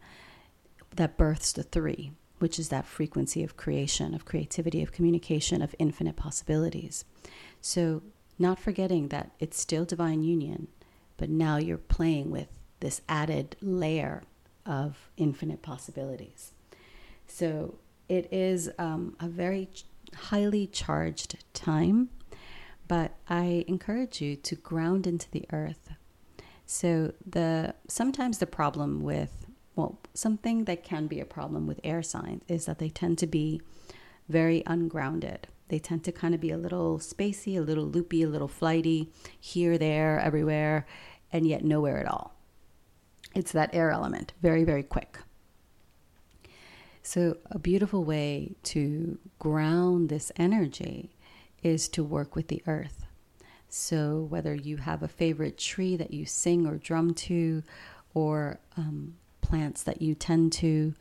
that 0.94 1.16
births 1.16 1.52
the 1.52 1.62
three, 1.62 2.12
which 2.38 2.59
is 2.59 2.68
that 2.68 2.87
frequency 2.87 3.42
of 3.42 3.57
creation, 3.57 4.14
of 4.14 4.24
creativity, 4.24 4.83
of 4.83 4.92
communication, 4.92 5.62
of 5.62 5.74
infinite 5.78 6.16
possibilities. 6.16 7.04
So, 7.61 8.02
not 8.38 8.59
forgetting 8.59 9.09
that 9.09 9.30
it's 9.38 9.61
still 9.61 9.85
divine 9.85 10.24
union, 10.24 10.68
but 11.16 11.30
now 11.30 11.57
you're 11.57 11.78
playing 11.78 12.30
with 12.30 12.48
this 12.80 13.00
added 13.09 13.57
layer 13.61 14.24
of 14.66 15.11
infinite 15.16 15.62
possibilities. 15.62 16.52
So, 17.26 17.76
it 18.09 18.28
is 18.33 18.70
um, 18.78 19.16
a 19.20 19.28
very 19.28 19.66
ch- 19.66 19.87
highly 20.14 20.66
charged 20.66 21.42
time, 21.54 22.11
but 22.88 23.16
I 23.28 23.64
encourage 23.66 24.20
you 24.20 24.37
to 24.37 24.57
ground 24.57 25.07
into 25.07 25.30
the 25.30 25.46
earth. 25.52 25.90
So 26.66 27.12
the 27.24 27.74
sometimes 27.88 28.38
the 28.38 28.46
problem 28.46 29.02
with 29.02 29.43
well, 29.76 29.98
something 30.14 30.64
that 30.64 30.84
can 30.84 31.06
be 31.06 31.20
a 31.20 31.24
problem 31.24 31.66
with 31.66 31.80
air 31.82 32.02
signs 32.02 32.42
is 32.48 32.66
that 32.66 32.78
they 32.78 32.88
tend 32.88 33.18
to 33.18 33.26
be 33.26 33.60
very 34.28 34.62
ungrounded. 34.66 35.48
They 35.68 35.78
tend 35.78 36.04
to 36.04 36.12
kind 36.12 36.34
of 36.34 36.40
be 36.40 36.50
a 36.50 36.58
little 36.58 36.98
spacey, 36.98 37.56
a 37.56 37.62
little 37.62 37.84
loopy, 37.84 38.22
a 38.22 38.28
little 38.28 38.48
flighty, 38.48 39.10
here, 39.40 39.76
there, 39.78 40.20
everywhere, 40.20 40.87
and 41.32 41.46
yet 41.46 41.64
nowhere 41.64 41.98
at 41.98 42.06
all. 42.06 42.34
It's 43.34 43.52
that 43.52 43.74
air 43.74 43.90
element, 43.90 44.32
very, 44.40 44.62
very 44.64 44.82
quick. 44.82 45.18
So, 47.02 47.37
a 47.50 47.58
beautiful 47.58 48.04
way 48.04 48.54
to 48.64 49.18
ground 49.38 50.08
this 50.08 50.32
energy 50.37 51.10
is 51.62 51.88
to 51.90 52.04
work 52.04 52.34
with 52.34 52.48
the 52.48 52.62
earth. 52.66 53.04
So, 53.68 54.26
whether 54.30 54.54
you 54.54 54.78
have 54.78 55.02
a 55.02 55.08
favorite 55.08 55.58
tree 55.58 55.96
that 55.96 56.14
you 56.14 56.24
sing 56.24 56.66
or 56.66 56.76
drum 56.76 57.12
to, 57.14 57.62
or 58.14 58.60
um, 58.76 59.16
plants 59.44 59.83
that 59.83 60.02
you 60.02 60.14
tend 60.14 60.52
to 60.52 60.94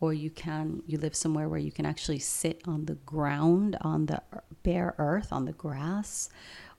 or 0.00 0.12
you 0.12 0.30
can 0.30 0.82
you 0.86 0.98
live 0.98 1.14
somewhere 1.14 1.48
where 1.48 1.60
you 1.60 1.70
can 1.70 1.86
actually 1.86 2.18
sit 2.18 2.60
on 2.66 2.86
the 2.86 2.94
ground 2.94 3.76
on 3.82 4.06
the 4.06 4.20
bare 4.62 4.94
earth 4.98 5.32
on 5.32 5.44
the 5.44 5.52
grass 5.52 6.28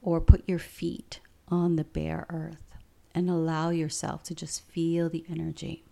or 0.01 0.19
put 0.19 0.43
your 0.47 0.59
feet 0.59 1.19
on 1.47 1.75
the 1.75 1.83
bare 1.83 2.25
earth 2.29 2.73
and 3.15 3.29
allow 3.29 3.69
yourself 3.69 4.23
to 4.23 4.35
just 4.35 4.65
feel 4.67 5.09
the 5.09 5.23
energy 5.29 5.83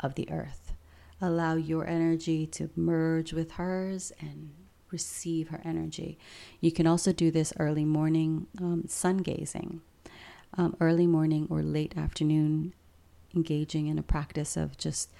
of 0.00 0.14
the 0.14 0.30
earth. 0.30 0.74
Allow 1.20 1.54
your 1.54 1.86
energy 1.86 2.46
to 2.48 2.70
merge 2.76 3.32
with 3.32 3.52
hers 3.52 4.12
and 4.20 4.52
receive 4.90 5.48
her 5.48 5.62
energy. 5.64 6.18
You 6.60 6.72
can 6.72 6.86
also 6.86 7.12
do 7.12 7.30
this 7.30 7.52
early 7.58 7.84
morning 7.84 8.46
um, 8.60 8.84
sun 8.88 9.18
gazing. 9.18 9.80
Um, 10.54 10.76
early 10.80 11.06
morning 11.06 11.46
or 11.48 11.62
late 11.62 11.96
afternoon 11.96 12.74
engaging 13.34 13.86
in 13.86 13.98
a 13.98 14.02
practice 14.02 14.56
of 14.56 14.76
just 14.76 15.10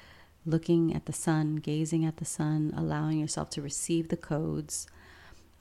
looking 0.45 0.95
at 0.95 1.07
the 1.07 1.13
sun, 1.13 1.57
gazing 1.57 2.05
at 2.05 2.17
the 2.17 2.25
sun, 2.25 2.73
allowing 2.77 3.19
yourself 3.19 3.51
to 3.51 3.63
receive 3.63 4.09
the 4.09 4.17
codes. 4.17 4.87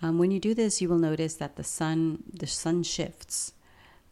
Um, 0.01 0.17
when 0.17 0.31
you 0.31 0.39
do 0.39 0.53
this, 0.53 0.81
you 0.81 0.89
will 0.89 0.97
notice 0.97 1.35
that 1.35 1.55
the 1.55 1.63
sun 1.63 2.23
the 2.33 2.47
sun 2.47 2.83
shifts. 2.83 3.53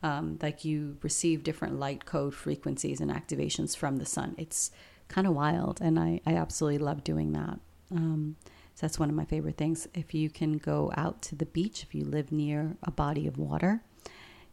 Um, 0.01 0.39
like 0.41 0.63
you 0.63 0.95
receive 1.01 1.43
different 1.43 1.77
light 1.77 2.05
code 2.05 2.33
frequencies 2.33 3.01
and 3.01 3.11
activations 3.11 3.75
from 3.75 3.97
the 3.97 4.05
sun. 4.05 4.33
It's 4.37 4.71
kind 5.09 5.27
of 5.27 5.33
wild, 5.33 5.81
and 5.81 5.99
I, 5.99 6.21
I 6.25 6.35
absolutely 6.35 6.77
love 6.77 7.03
doing 7.03 7.33
that. 7.33 7.59
Um, 7.91 8.37
so 8.75 8.85
that's 8.85 8.97
one 8.97 9.09
of 9.09 9.15
my 9.15 9.25
favorite 9.25 9.57
things. 9.57 9.89
If 9.93 10.13
you 10.13 10.29
can 10.29 10.57
go 10.57 10.93
out 10.95 11.21
to 11.23 11.35
the 11.35 11.45
beach, 11.45 11.83
if 11.83 11.93
you 11.93 12.05
live 12.05 12.31
near 12.31 12.77
a 12.81 12.91
body 12.91 13.27
of 13.27 13.37
water, 13.37 13.83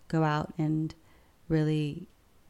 go 0.09 0.25
out 0.25 0.53
and 0.59 0.92
really 1.49 2.09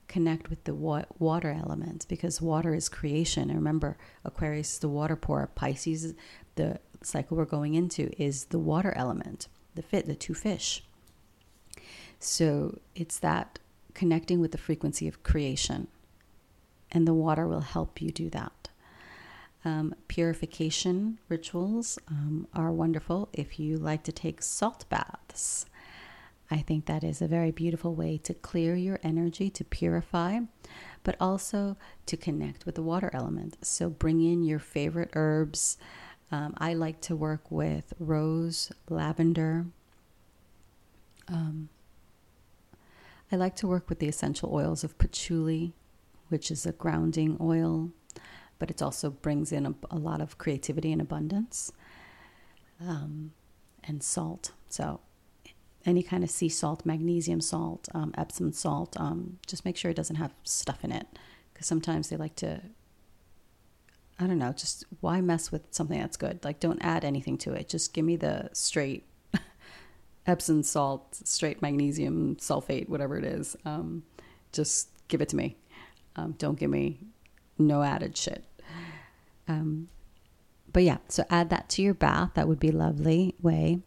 connect 0.08 0.50
with 0.50 0.64
the 0.64 0.74
wa- 0.74 1.04
water 1.18 1.50
elements 1.50 2.04
because 2.04 2.40
water 2.40 2.74
is 2.74 2.88
creation. 2.88 3.50
And 3.50 3.58
remember, 3.58 3.96
Aquarius 4.24 4.74
is 4.74 4.78
the 4.78 4.88
water 4.88 5.16
pour. 5.16 5.46
Pisces, 5.54 6.14
the 6.54 6.78
cycle 7.02 7.36
we're 7.36 7.44
going 7.44 7.74
into, 7.74 8.10
is 8.20 8.46
the 8.46 8.58
water 8.58 8.92
element, 8.96 9.48
the 9.74 9.82
fit, 9.82 10.06
the 10.06 10.14
two 10.14 10.34
fish. 10.34 10.82
So 12.18 12.78
it's 12.94 13.18
that 13.18 13.58
connecting 13.94 14.40
with 14.40 14.52
the 14.52 14.58
frequency 14.58 15.08
of 15.08 15.22
creation. 15.22 15.88
And 16.92 17.06
the 17.06 17.14
water 17.14 17.46
will 17.46 17.60
help 17.60 18.00
you 18.00 18.10
do 18.10 18.30
that. 18.30 18.68
Um, 19.64 19.94
purification 20.06 21.18
rituals 21.28 21.98
um, 22.08 22.46
are 22.54 22.70
wonderful 22.70 23.28
if 23.32 23.58
you 23.58 23.76
like 23.78 24.04
to 24.04 24.12
take 24.12 24.40
salt 24.40 24.84
baths. 24.88 25.66
I 26.50 26.58
think 26.58 26.86
that 26.86 27.02
is 27.02 27.20
a 27.20 27.26
very 27.26 27.50
beautiful 27.50 27.94
way 27.94 28.18
to 28.18 28.34
clear 28.34 28.76
your 28.76 29.00
energy, 29.02 29.50
to 29.50 29.64
purify, 29.64 30.40
but 31.02 31.16
also 31.20 31.76
to 32.06 32.16
connect 32.16 32.66
with 32.66 32.76
the 32.76 32.82
water 32.82 33.10
element. 33.12 33.56
So 33.62 33.90
bring 33.90 34.20
in 34.20 34.44
your 34.44 34.58
favorite 34.58 35.10
herbs. 35.14 35.76
Um, 36.30 36.54
I 36.58 36.74
like 36.74 37.00
to 37.02 37.16
work 37.16 37.50
with 37.50 37.92
rose, 37.98 38.70
lavender. 38.88 39.66
Um, 41.28 41.68
I 43.32 43.36
like 43.36 43.56
to 43.56 43.66
work 43.66 43.88
with 43.88 43.98
the 43.98 44.08
essential 44.08 44.50
oils 44.52 44.84
of 44.84 44.98
patchouli, 44.98 45.72
which 46.28 46.50
is 46.50 46.64
a 46.64 46.72
grounding 46.72 47.36
oil, 47.40 47.90
but 48.58 48.70
it 48.70 48.80
also 48.80 49.10
brings 49.10 49.50
in 49.50 49.66
a, 49.66 49.74
a 49.90 49.98
lot 49.98 50.20
of 50.20 50.38
creativity 50.38 50.92
and 50.92 51.00
abundance, 51.00 51.72
um, 52.80 53.32
and 53.82 54.02
salt. 54.02 54.52
So 54.68 55.00
any 55.86 56.02
kind 56.02 56.24
of 56.24 56.30
sea 56.30 56.48
salt, 56.48 56.84
magnesium 56.84 57.40
salt, 57.40 57.88
um, 57.94 58.12
Epsom 58.18 58.52
salt. 58.52 58.96
Um, 58.98 59.38
just 59.46 59.64
make 59.64 59.76
sure 59.76 59.90
it 59.90 59.96
doesn't 59.96 60.16
have 60.16 60.34
stuff 60.42 60.84
in 60.84 60.90
it 60.90 61.06
because 61.52 61.66
sometimes 61.66 62.08
they 62.08 62.16
like 62.16 62.34
to. 62.36 62.60
I 64.18 64.26
don't 64.26 64.38
know. 64.38 64.52
Just 64.52 64.84
why 65.00 65.20
mess 65.20 65.52
with 65.52 65.62
something 65.70 65.98
that's 65.98 66.16
good? 66.16 66.44
Like, 66.44 66.58
don't 66.58 66.78
add 66.80 67.04
anything 67.04 67.38
to 67.38 67.52
it. 67.52 67.68
Just 67.68 67.92
give 67.92 68.04
me 68.04 68.16
the 68.16 68.48
straight 68.52 69.06
Epsom 70.26 70.62
salt, 70.62 71.14
straight 71.14 71.62
magnesium 71.62 72.36
sulfate, 72.36 72.88
whatever 72.88 73.16
it 73.18 73.24
is. 73.24 73.56
Um, 73.64 74.02
just 74.52 74.88
give 75.08 75.20
it 75.20 75.28
to 75.30 75.36
me. 75.36 75.56
Um, 76.16 76.32
don't 76.38 76.58
give 76.58 76.70
me 76.70 76.98
no 77.58 77.82
added 77.82 78.16
shit. 78.16 78.44
Um, 79.48 79.88
but 80.72 80.82
yeah, 80.82 80.98
so 81.08 81.24
add 81.30 81.50
that 81.50 81.68
to 81.70 81.82
your 81.82 81.94
bath. 81.94 82.32
That 82.34 82.48
would 82.48 82.58
be 82.58 82.70
lovely 82.70 83.34
way 83.40 83.82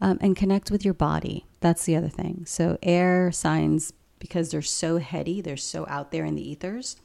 um, 0.00 0.18
and 0.20 0.36
connect 0.36 0.70
with 0.70 0.84
your 0.84 0.94
body. 0.94 1.46
That's 1.60 1.84
the 1.84 1.96
other 1.96 2.08
thing. 2.08 2.44
So, 2.46 2.78
air 2.82 3.32
signs, 3.32 3.92
because 4.18 4.50
they're 4.50 4.62
so 4.62 4.98
heady, 4.98 5.40
they're 5.40 5.56
so 5.56 5.86
out 5.88 6.10
there 6.10 6.24
in 6.24 6.34
the 6.34 6.48
ethers, 6.50 6.96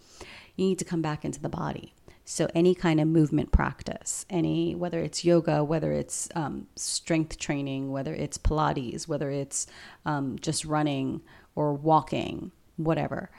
you 0.55 0.65
need 0.65 0.79
to 0.79 0.85
come 0.85 1.01
back 1.01 1.23
into 1.23 1.41
the 1.41 1.49
body. 1.49 1.93
So, 2.25 2.47
any 2.53 2.75
kind 2.75 2.99
of 2.99 3.07
movement 3.07 3.51
practice, 3.51 4.25
any 4.29 4.75
whether 4.75 4.99
it's 4.99 5.25
yoga, 5.25 5.63
whether 5.63 5.91
it's 5.91 6.29
um, 6.35 6.67
strength 6.75 7.39
training, 7.39 7.91
whether 7.91 8.13
it's 8.13 8.37
Pilates, 8.37 9.07
whether 9.07 9.31
it's 9.31 9.65
um, 10.05 10.37
just 10.39 10.63
running 10.63 11.21
or 11.55 11.73
walking, 11.73 12.51
whatever, 12.77 13.31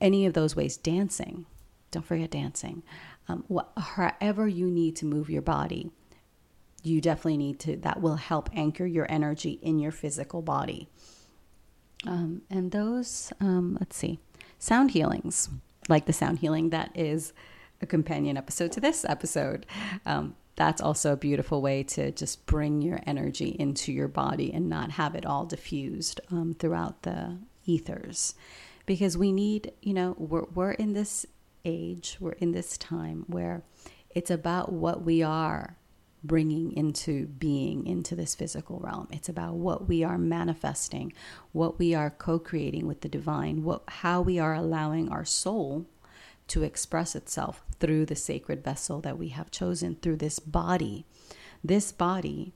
any 0.00 0.24
of 0.26 0.32
those 0.32 0.56
ways, 0.56 0.76
dancing. 0.76 1.46
Don't 1.90 2.06
forget 2.06 2.30
dancing. 2.30 2.82
Um, 3.28 3.44
wh- 3.54 3.80
however, 3.80 4.48
you 4.48 4.70
need 4.70 4.96
to 4.96 5.06
move 5.06 5.28
your 5.28 5.42
body 5.42 5.90
you 6.82 7.00
definitely 7.00 7.36
need 7.36 7.58
to, 7.60 7.76
that 7.76 8.00
will 8.00 8.16
help 8.16 8.50
anchor 8.54 8.86
your 8.86 9.06
energy 9.10 9.58
in 9.62 9.78
your 9.78 9.92
physical 9.92 10.42
body. 10.42 10.88
Um, 12.06 12.42
and 12.50 12.70
those, 12.70 13.32
um, 13.40 13.76
let's 13.80 13.96
see, 13.96 14.20
sound 14.58 14.92
healings, 14.92 15.48
like 15.88 16.06
the 16.06 16.12
sound 16.12 16.38
healing 16.38 16.70
that 16.70 16.90
is 16.94 17.32
a 17.80 17.86
companion 17.86 18.36
episode 18.36 18.72
to 18.72 18.80
this 18.80 19.04
episode. 19.04 19.66
Um, 20.06 20.36
that's 20.56 20.80
also 20.80 21.12
a 21.12 21.16
beautiful 21.16 21.62
way 21.62 21.84
to 21.84 22.10
just 22.10 22.44
bring 22.46 22.82
your 22.82 23.00
energy 23.06 23.54
into 23.58 23.92
your 23.92 24.08
body 24.08 24.52
and 24.52 24.68
not 24.68 24.92
have 24.92 25.14
it 25.14 25.24
all 25.24 25.44
diffused 25.44 26.20
um, 26.30 26.54
throughout 26.58 27.02
the 27.02 27.38
ethers. 27.64 28.34
Because 28.86 29.16
we 29.16 29.32
need, 29.32 29.72
you 29.82 29.94
know, 29.94 30.14
we're, 30.18 30.46
we're 30.54 30.72
in 30.72 30.94
this 30.94 31.26
age, 31.64 32.16
we're 32.18 32.32
in 32.32 32.52
this 32.52 32.76
time 32.78 33.24
where 33.28 33.62
it's 34.10 34.30
about 34.30 34.72
what 34.72 35.04
we 35.04 35.22
are 35.22 35.76
bringing 36.24 36.72
into 36.72 37.26
being 37.26 37.86
into 37.86 38.16
this 38.16 38.34
physical 38.34 38.80
realm. 38.80 39.08
It's 39.10 39.28
about 39.28 39.54
what 39.54 39.88
we 39.88 40.02
are 40.02 40.18
manifesting, 40.18 41.12
what 41.52 41.78
we 41.78 41.94
are 41.94 42.10
co-creating 42.10 42.86
with 42.86 43.02
the 43.02 43.08
divine, 43.08 43.62
what 43.62 43.82
how 43.88 44.20
we 44.20 44.38
are 44.38 44.54
allowing 44.54 45.08
our 45.08 45.24
soul 45.24 45.86
to 46.48 46.62
express 46.62 47.14
itself 47.14 47.62
through 47.78 48.06
the 48.06 48.16
sacred 48.16 48.64
vessel 48.64 49.00
that 49.02 49.18
we 49.18 49.28
have 49.28 49.50
chosen 49.50 49.96
through 49.96 50.16
this 50.16 50.38
body. 50.38 51.04
This 51.62 51.92
body 51.92 52.52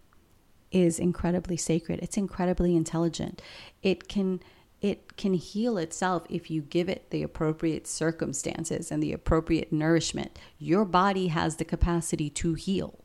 is 0.71 0.99
incredibly 0.99 1.57
sacred. 1.57 2.01
It's 2.03 2.17
incredibly 2.17 2.75
intelligent. 2.75 3.43
It 3.83 4.09
can 4.09 4.41
it 4.81 5.17
can 5.17 5.35
heal 5.35 5.79
itself 5.79 6.25
if 6.29 6.51
you 6.51 6.61
give 6.61 6.89
it 6.89 7.11
the 7.11 7.23
appropriate 7.23 7.87
circumstances 7.87 8.91
and 8.91 9.01
the 9.01 9.13
appropriate 9.13 9.73
nourishment. 9.73 10.37
Your 10.59 10.85
body 10.85 11.29
has 11.29 11.57
the 11.57 11.65
capacity 11.65 12.29
to 12.31 12.55
heal 12.55 12.99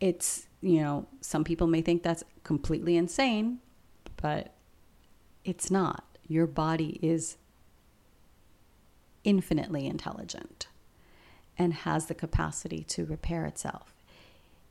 it's, 0.00 0.46
you 0.60 0.80
know, 0.80 1.06
some 1.20 1.44
people 1.44 1.66
may 1.66 1.82
think 1.82 2.02
that's 2.02 2.24
completely 2.42 2.96
insane, 2.96 3.60
but 4.16 4.54
it's 5.44 5.70
not. 5.70 6.04
Your 6.26 6.46
body 6.46 6.98
is 7.02 7.36
infinitely 9.24 9.86
intelligent 9.86 10.68
and 11.58 11.74
has 11.74 12.06
the 12.06 12.14
capacity 12.14 12.82
to 12.84 13.04
repair 13.04 13.44
itself. 13.44 13.94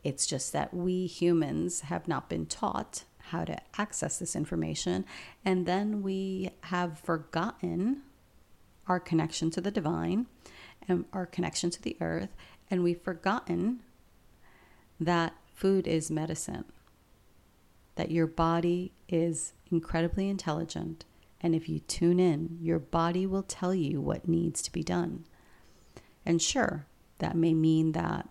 It's 0.03 0.25
just 0.25 0.53
that 0.53 0.73
we 0.73 1.05
humans 1.05 1.81
have 1.81 2.07
not 2.07 2.29
been 2.29 2.45
taught 2.45 3.03
how 3.19 3.45
to 3.45 3.57
access 3.77 4.17
this 4.17 4.35
information, 4.35 5.05
and 5.45 5.65
then 5.67 6.01
we 6.01 6.49
have 6.61 6.97
forgotten 6.99 8.01
our 8.87 8.99
connection 8.99 9.51
to 9.51 9.61
the 9.61 9.69
divine 9.69 10.25
and 10.87 11.05
our 11.13 11.27
connection 11.27 11.69
to 11.69 11.81
the 11.81 11.95
earth, 12.01 12.35
and 12.71 12.81
we've 12.81 13.01
forgotten 13.01 13.81
that 14.99 15.33
food 15.53 15.87
is 15.87 16.11
medicine, 16.11 16.65
that 17.95 18.11
your 18.11 18.27
body 18.27 18.93
is 19.07 19.53
incredibly 19.71 20.29
intelligent. 20.29 21.05
And 21.41 21.55
if 21.55 21.69
you 21.69 21.79
tune 21.79 22.19
in, 22.19 22.57
your 22.61 22.79
body 22.79 23.25
will 23.25 23.43
tell 23.43 23.73
you 23.73 24.01
what 24.01 24.27
needs 24.27 24.61
to 24.63 24.71
be 24.71 24.83
done. 24.83 25.25
And 26.25 26.41
sure, 26.41 26.85
that 27.19 27.35
may 27.35 27.53
mean 27.53 27.93
that 27.93 28.27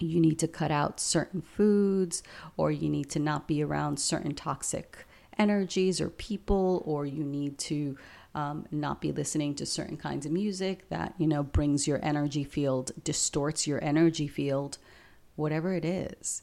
you 0.00 0.20
need 0.20 0.38
to 0.38 0.48
cut 0.48 0.70
out 0.70 1.00
certain 1.00 1.42
foods, 1.42 2.22
or 2.56 2.70
you 2.70 2.88
need 2.88 3.10
to 3.10 3.18
not 3.18 3.48
be 3.48 3.62
around 3.62 3.98
certain 3.98 4.34
toxic 4.34 5.06
energies 5.38 6.00
or 6.00 6.08
people, 6.08 6.82
or 6.86 7.04
you 7.04 7.24
need 7.24 7.58
to 7.58 7.96
um, 8.34 8.66
not 8.70 9.00
be 9.00 9.10
listening 9.10 9.54
to 9.56 9.66
certain 9.66 9.96
kinds 9.96 10.24
of 10.26 10.32
music 10.32 10.88
that 10.88 11.14
you 11.18 11.26
know 11.26 11.42
brings 11.42 11.88
your 11.88 11.98
energy 12.04 12.44
field, 12.44 12.92
distorts 13.02 13.66
your 13.66 13.82
energy 13.82 14.28
field 14.28 14.78
whatever 15.38 15.72
it 15.72 15.84
is, 15.84 16.42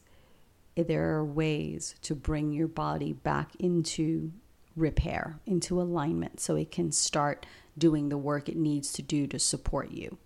there 0.76 1.16
are 1.16 1.26
ways 1.26 1.96
to 2.02 2.16
bring 2.16 2.54
your 2.54 2.68
body 2.68 3.12
back 3.12 3.52
into 3.60 4.32
repair, 4.76 5.40
into 5.46 5.82
alignment, 5.82 6.40
so 6.40 6.56
it 6.56 6.72
can 6.72 6.92
start 6.92 7.46
doing 7.78 8.08
the 8.08 8.18
work 8.18 8.48
it 8.48 8.56
needs 8.56 8.94
to 8.94 9.02
do 9.02 9.28
to 9.28 9.38
support 9.38 9.92
you. 9.92 10.18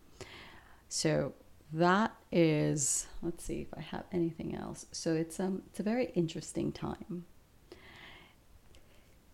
So 0.87 1.33
that 1.73 2.13
is, 2.31 3.07
let's 3.23 3.43
see 3.43 3.61
if 3.61 3.67
I 3.75 3.81
have 3.81 4.05
anything 4.11 4.55
else. 4.55 4.85
So 4.91 5.13
it's 5.13 5.39
um 5.39 5.63
it's 5.67 5.79
a 5.79 5.83
very 5.83 6.11
interesting 6.15 6.71
time. 6.71 7.25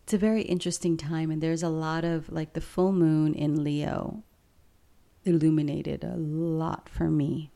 It's 0.04 0.14
a 0.14 0.18
very 0.18 0.44
interesting 0.44 0.96
time 0.98 1.30
and 1.30 1.42
there's 1.42 1.64
a 1.64 1.70
lot 1.70 2.06
of 2.06 2.32
like 2.32 2.54
the 2.54 2.62
full 2.62 2.92
moon 2.94 3.34
in 3.34 3.64
Leo 3.64 4.24
illuminated 5.26 6.04
a 6.04 6.16
lot 6.16 6.88
for 6.88 7.10
me 7.10 7.52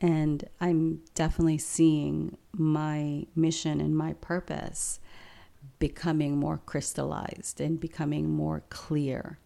and 0.00 0.44
I'm 0.60 1.00
definitely 1.14 1.58
seeing 1.58 2.36
my 2.52 3.26
mission 3.34 3.80
and 3.80 3.96
my 3.96 4.12
purpose 4.14 5.00
becoming 5.78 6.36
more 6.36 6.60
crystallized 6.64 7.60
and 7.60 7.80
becoming 7.80 8.28
more 8.30 8.62
clear. 8.68 9.38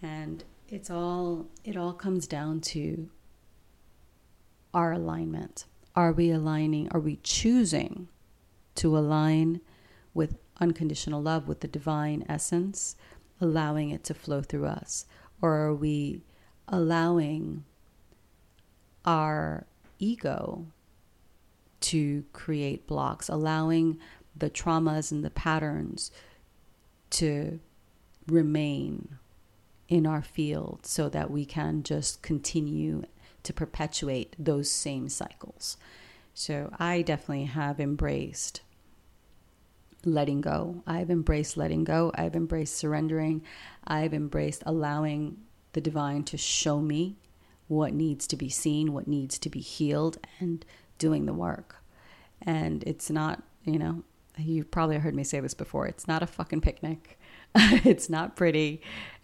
And 0.00 0.44
it's 0.68 0.90
all 0.90 1.48
it 1.64 1.76
all 1.76 1.92
comes 1.92 2.26
down 2.26 2.60
to 2.60 3.10
our 4.72 4.92
alignment. 4.92 5.66
Are 5.94 6.12
we 6.12 6.30
aligning? 6.30 6.88
Are 6.92 7.00
we 7.00 7.16
choosing 7.22 8.08
to 8.76 8.96
align 8.96 9.60
with 10.14 10.38
unconditional 10.60 11.20
love, 11.20 11.46
with 11.46 11.60
the 11.60 11.68
divine 11.68 12.24
essence, 12.28 12.96
allowing 13.40 13.90
it 13.90 14.02
to 14.04 14.14
flow 14.14 14.40
through 14.40 14.66
us? 14.66 15.04
Or 15.42 15.56
are 15.56 15.74
we 15.74 16.22
allowing 16.68 17.64
our 19.04 19.66
ego 19.98 20.66
to 21.80 22.24
create 22.32 22.86
blocks, 22.86 23.28
allowing 23.28 23.98
the 24.36 24.50
traumas 24.50 25.10
and 25.12 25.24
the 25.24 25.30
patterns 25.30 26.10
to 27.10 27.60
remain 28.26 29.18
in 29.88 30.06
our 30.06 30.22
field 30.22 30.86
so 30.86 31.08
that 31.08 31.30
we 31.30 31.44
can 31.44 31.82
just 31.82 32.22
continue 32.22 33.02
to 33.42 33.52
perpetuate 33.52 34.34
those 34.38 34.70
same 34.70 35.08
cycles. 35.08 35.76
So 36.32 36.70
I 36.78 37.02
definitely 37.02 37.44
have 37.44 37.78
embraced 37.80 38.62
letting 40.04 40.40
go. 40.40 40.82
I've 40.86 41.10
embraced 41.10 41.56
letting 41.56 41.84
go. 41.84 42.10
I've 42.14 42.34
embraced 42.34 42.76
surrendering. 42.76 43.42
I've 43.86 44.14
embraced 44.14 44.62
allowing 44.64 45.38
the 45.74 45.80
divine 45.80 46.24
to 46.24 46.36
show 46.36 46.80
me 46.80 47.16
what 47.68 47.92
needs 47.92 48.26
to 48.28 48.36
be 48.36 48.48
seen, 48.48 48.92
what 48.92 49.06
needs 49.06 49.38
to 49.38 49.48
be 49.48 49.60
healed, 49.60 50.18
and 50.40 50.64
doing 50.98 51.26
the 51.26 51.34
work. 51.34 51.76
And 52.40 52.82
it's 52.84 53.10
not, 53.10 53.42
you 53.64 53.78
know, 53.78 54.02
you've 54.36 54.70
probably 54.70 54.98
heard 54.98 55.14
me 55.14 55.24
say 55.24 55.40
this 55.40 55.54
before 55.54 55.86
it's 55.86 56.08
not 56.08 56.22
a 56.22 56.26
fucking 56.26 56.60
picnic, 56.60 57.18
it's 57.54 58.08
not 58.08 58.36
pretty. 58.36 58.80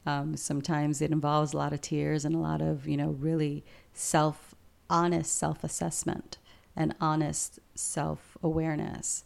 Um, 0.06 0.36
sometimes 0.36 1.02
it 1.02 1.10
involves 1.10 1.52
a 1.52 1.56
lot 1.56 1.72
of 1.72 1.80
tears 1.80 2.24
and 2.24 2.34
a 2.34 2.38
lot 2.38 2.62
of, 2.62 2.88
you 2.88 2.96
know, 2.96 3.10
really 3.10 3.64
self, 3.92 4.54
honest 4.88 5.36
self 5.36 5.62
assessment 5.62 6.38
and 6.74 6.94
honest 7.00 7.58
self 7.74 8.38
awareness. 8.42 9.24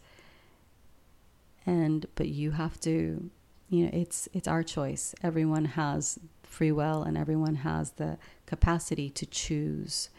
And, 1.64 2.06
but 2.16 2.28
you 2.28 2.52
have 2.52 2.80
to, 2.80 3.30
you 3.68 3.84
know, 3.84 3.90
it's, 3.92 4.28
it's 4.32 4.48
our 4.48 4.62
choice. 4.62 5.14
Everyone 5.22 5.66
has 5.66 6.18
free 6.42 6.72
will 6.72 7.02
and 7.02 7.16
everyone 7.16 7.56
has 7.56 7.92
the 7.92 8.18
capacity 8.52 9.08
to 9.08 9.24
choose 9.24 10.10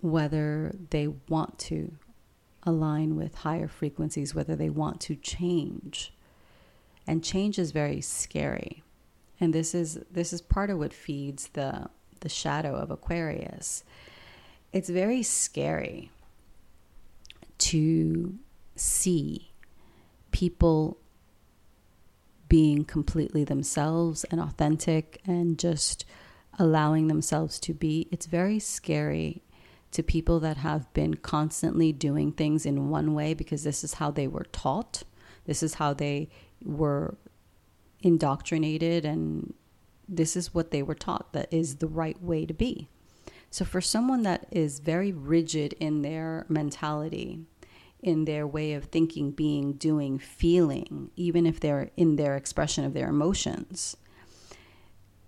whether 0.00 0.74
they 0.90 1.06
want 1.28 1.60
to 1.60 1.92
align 2.64 3.14
with 3.14 3.36
higher 3.36 3.68
frequencies, 3.68 4.34
whether 4.34 4.56
they 4.56 4.68
want 4.68 5.00
to 5.00 5.14
change. 5.14 6.12
And 7.06 7.22
change 7.22 7.56
is 7.56 7.70
very 7.70 8.00
scary. 8.00 8.82
And 9.38 9.54
this 9.54 9.76
is 9.76 10.00
this 10.10 10.32
is 10.32 10.42
part 10.42 10.70
of 10.70 10.78
what 10.78 10.92
feeds 10.92 11.50
the 11.52 11.88
the 12.18 12.28
shadow 12.28 12.74
of 12.74 12.90
Aquarius. 12.90 13.84
It's 14.72 14.88
very 14.88 15.22
scary 15.22 16.10
to 17.58 18.34
see 18.74 19.52
people 20.32 20.98
being 22.48 22.84
completely 22.84 23.44
themselves 23.44 24.24
and 24.24 24.40
authentic 24.40 25.20
and 25.26 25.58
just 25.58 26.04
allowing 26.58 27.08
themselves 27.08 27.58
to 27.60 27.74
be. 27.74 28.08
It's 28.10 28.26
very 28.26 28.58
scary 28.58 29.42
to 29.90 30.02
people 30.02 30.40
that 30.40 30.56
have 30.58 30.92
been 30.92 31.14
constantly 31.14 31.92
doing 31.92 32.32
things 32.32 32.66
in 32.66 32.90
one 32.90 33.14
way 33.14 33.32
because 33.34 33.62
this 33.62 33.84
is 33.84 33.94
how 33.94 34.10
they 34.10 34.26
were 34.26 34.46
taught. 34.52 35.04
This 35.46 35.62
is 35.62 35.74
how 35.74 35.94
they 35.94 36.28
were 36.64 37.16
indoctrinated 38.02 39.04
and 39.04 39.54
this 40.08 40.36
is 40.36 40.52
what 40.52 40.70
they 40.70 40.82
were 40.82 40.94
taught 40.94 41.32
that 41.32 41.52
is 41.52 41.76
the 41.76 41.86
right 41.86 42.20
way 42.22 42.44
to 42.44 42.52
be. 42.52 42.88
So 43.50 43.64
for 43.64 43.80
someone 43.80 44.22
that 44.24 44.46
is 44.50 44.80
very 44.80 45.12
rigid 45.12 45.74
in 45.74 46.02
their 46.02 46.44
mentality, 46.48 47.40
in 48.02 48.24
their 48.24 48.46
way 48.46 48.74
of 48.74 48.86
thinking, 48.86 49.30
being, 49.30 49.74
doing, 49.74 50.18
feeling, 50.18 51.10
even 51.16 51.46
if 51.46 51.60
they're 51.60 51.90
in 51.96 52.16
their 52.16 52.36
expression 52.36 52.84
of 52.84 52.94
their 52.94 53.08
emotions, 53.08 53.96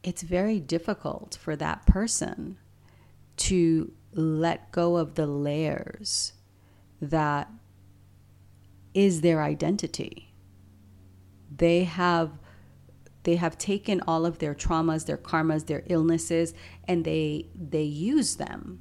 it's 0.06 0.22
very 0.22 0.60
difficult 0.60 1.36
for 1.38 1.56
that 1.56 1.84
person 1.84 2.56
to 3.36 3.92
let 4.12 4.70
go 4.70 4.96
of 4.96 5.16
the 5.16 5.26
layers 5.26 6.32
that 7.02 7.50
is 8.94 9.20
their 9.20 9.42
identity. 9.42 10.32
They 11.54 11.84
have 11.84 12.30
they 13.24 13.34
have 13.34 13.58
taken 13.58 14.00
all 14.06 14.24
of 14.24 14.38
their 14.38 14.54
traumas, 14.54 15.06
their 15.06 15.16
karmas, 15.16 15.66
their 15.66 15.82
illnesses 15.88 16.54
and 16.86 17.04
they 17.04 17.48
they 17.54 17.82
use 17.82 18.36
them 18.36 18.78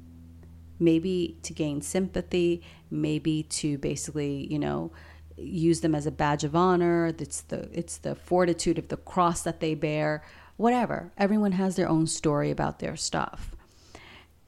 maybe 0.78 1.38
to 1.42 1.52
gain 1.52 1.80
sympathy, 1.80 2.62
maybe 2.90 3.42
to 3.44 3.78
basically, 3.78 4.46
you 4.52 4.58
know, 4.58 4.92
use 5.36 5.80
them 5.80 5.94
as 5.94 6.06
a 6.06 6.10
badge 6.10 6.44
of 6.44 6.54
honor. 6.54 7.06
It's 7.18 7.40
the 7.42 7.68
it's 7.72 7.98
the 7.98 8.14
fortitude 8.14 8.78
of 8.78 8.88
the 8.88 8.96
cross 8.96 9.42
that 9.42 9.58
they 9.58 9.74
bear, 9.74 10.22
whatever. 10.56 11.12
Everyone 11.16 11.52
has 11.52 11.76
their 11.76 11.88
own 11.88 12.06
story 12.06 12.50
about 12.50 12.78
their 12.78 12.96
stuff 12.96 13.56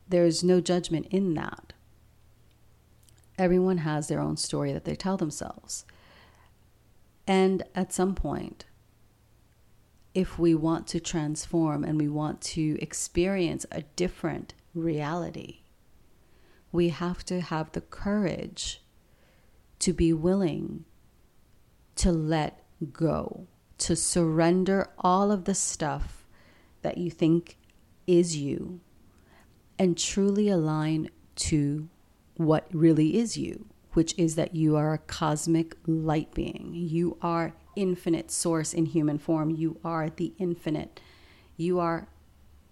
there's 0.09 0.42
no 0.42 0.61
judgment 0.61 1.07
in 1.11 1.35
that. 1.35 1.73
Everyone 3.37 3.79
has 3.79 4.09
their 4.09 4.21
own 4.21 4.37
story 4.37 4.73
that 4.73 4.85
they 4.85 4.97
tell 4.97 5.16
themselves. 5.16 5.85
And 7.27 7.62
at 7.75 7.92
some 7.92 8.14
point, 8.14 8.64
if 10.14 10.38
we 10.38 10.55
want 10.55 10.87
to 10.88 11.01
transform 11.01 11.85
and 11.85 12.01
we 12.01 12.09
want 12.09 12.40
to 12.40 12.79
experience 12.81 13.66
a 13.71 13.83
different 13.83 14.55
reality, 14.75 15.61
we 16.73 16.88
have 16.88 17.25
to 17.27 17.40
have 17.40 17.71
the 17.73 17.81
courage 17.81 18.83
to 19.79 19.92
be 19.92 20.12
willing 20.12 20.85
to 21.97 22.11
let 22.11 22.64
go, 22.92 23.47
to 23.78 23.96
surrender 23.96 24.90
all 24.98 25.30
of 25.30 25.44
the 25.44 25.54
stuff 25.54 26.26
that 26.82 26.98
you 26.98 27.10
think 27.10 27.56
is 28.06 28.36
you 28.36 28.80
and 29.78 29.96
truly 29.96 30.48
align 30.48 31.10
to 31.36 31.88
what 32.36 32.66
really 32.72 33.16
is 33.16 33.36
you, 33.36 33.66
which 33.92 34.14
is 34.18 34.34
that 34.34 34.54
you 34.54 34.76
are 34.76 34.94
a 34.94 34.98
cosmic 34.98 35.76
light 35.86 36.34
being. 36.34 36.70
You 36.74 37.16
are 37.22 37.54
infinite 37.76 38.30
source 38.30 38.74
in 38.74 38.86
human 38.86 39.18
form. 39.18 39.50
You 39.50 39.78
are 39.84 40.10
the 40.10 40.32
infinite. 40.38 41.00
You 41.56 41.78
are 41.78 42.08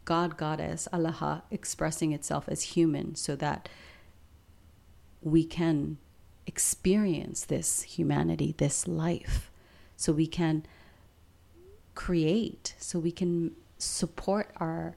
God, 0.05 0.37
Goddess, 0.37 0.87
Allah 0.93 1.43
expressing 1.51 2.13
itself 2.13 2.49
as 2.49 2.63
human 2.63 3.15
so 3.17 3.35
that 3.37 3.69
we 5.21 5.45
can 5.45 5.99
experience 6.47 7.45
this 7.45 7.83
humanity, 7.83 8.55
this 8.57 8.87
life, 8.87 9.51
so 9.97 10.13
we 10.13 10.29
can 10.29 10.65
create, 11.97 12.75
so 12.79 13.01
we 13.01 13.11
can 13.11 13.57
support 13.79 14.51
our 14.59 14.95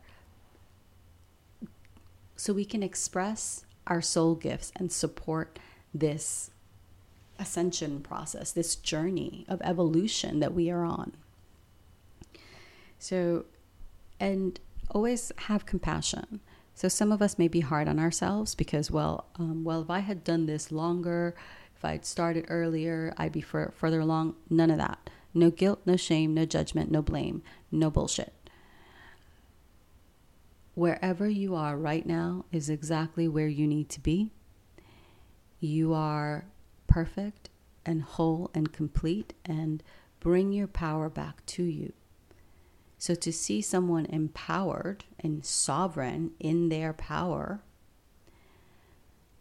so 2.35 2.53
we 2.53 2.63
can 2.63 2.81
express 2.81 3.65
our 3.87 4.01
soul 4.01 4.33
gifts 4.35 4.71
and 4.77 4.91
support 4.91 5.59
this 5.93 6.51
ascension 7.37 7.99
process, 7.99 8.51
this 8.51 8.75
journey 8.75 9.45
of 9.49 9.61
evolution 9.61 10.39
that 10.39 10.53
we 10.53 10.69
are 10.69 10.85
on. 10.85 11.11
So, 12.97 13.45
and 14.21 14.57
always 14.91 15.33
have 15.35 15.65
compassion. 15.65 16.39
So, 16.75 16.87
some 16.87 17.11
of 17.11 17.21
us 17.21 17.37
may 17.37 17.49
be 17.49 17.59
hard 17.59 17.89
on 17.89 17.99
ourselves 17.99 18.55
because, 18.55 18.89
well, 18.89 19.25
um, 19.35 19.65
well, 19.65 19.81
if 19.81 19.89
I 19.89 19.99
had 19.99 20.23
done 20.23 20.45
this 20.45 20.71
longer, 20.71 21.35
if 21.75 21.83
I'd 21.83 22.05
started 22.05 22.45
earlier, 22.47 23.13
I'd 23.17 23.33
be 23.33 23.41
fur- 23.41 23.71
further 23.75 23.99
along. 23.99 24.35
None 24.49 24.71
of 24.71 24.77
that. 24.77 25.09
No 25.33 25.51
guilt, 25.51 25.81
no 25.85 25.95
shame, 25.95 26.33
no 26.33 26.45
judgment, 26.45 26.91
no 26.91 27.01
blame, 27.01 27.43
no 27.71 27.89
bullshit 27.89 28.33
wherever 30.79 31.27
you 31.27 31.55
are 31.55 31.75
right 31.75 32.05
now 32.05 32.45
is 32.53 32.69
exactly 32.69 33.27
where 33.27 33.49
you 33.49 33.67
need 33.67 33.89
to 33.89 33.99
be. 33.99 34.31
You 35.59 35.93
are 35.93 36.45
perfect 36.87 37.49
and 37.85 38.01
whole 38.01 38.49
and 38.53 38.71
complete, 38.71 39.33
and 39.43 39.83
bring 40.21 40.53
your 40.53 40.67
power 40.67 41.09
back 41.09 41.45
to 41.47 41.63
you. 41.63 41.91
So, 42.97 43.13
to 43.15 43.33
see 43.33 43.61
someone 43.61 44.05
empowered 44.05 45.03
and 45.19 45.45
sovereign 45.45 46.31
in 46.39 46.69
their 46.69 46.93
power, 46.93 47.59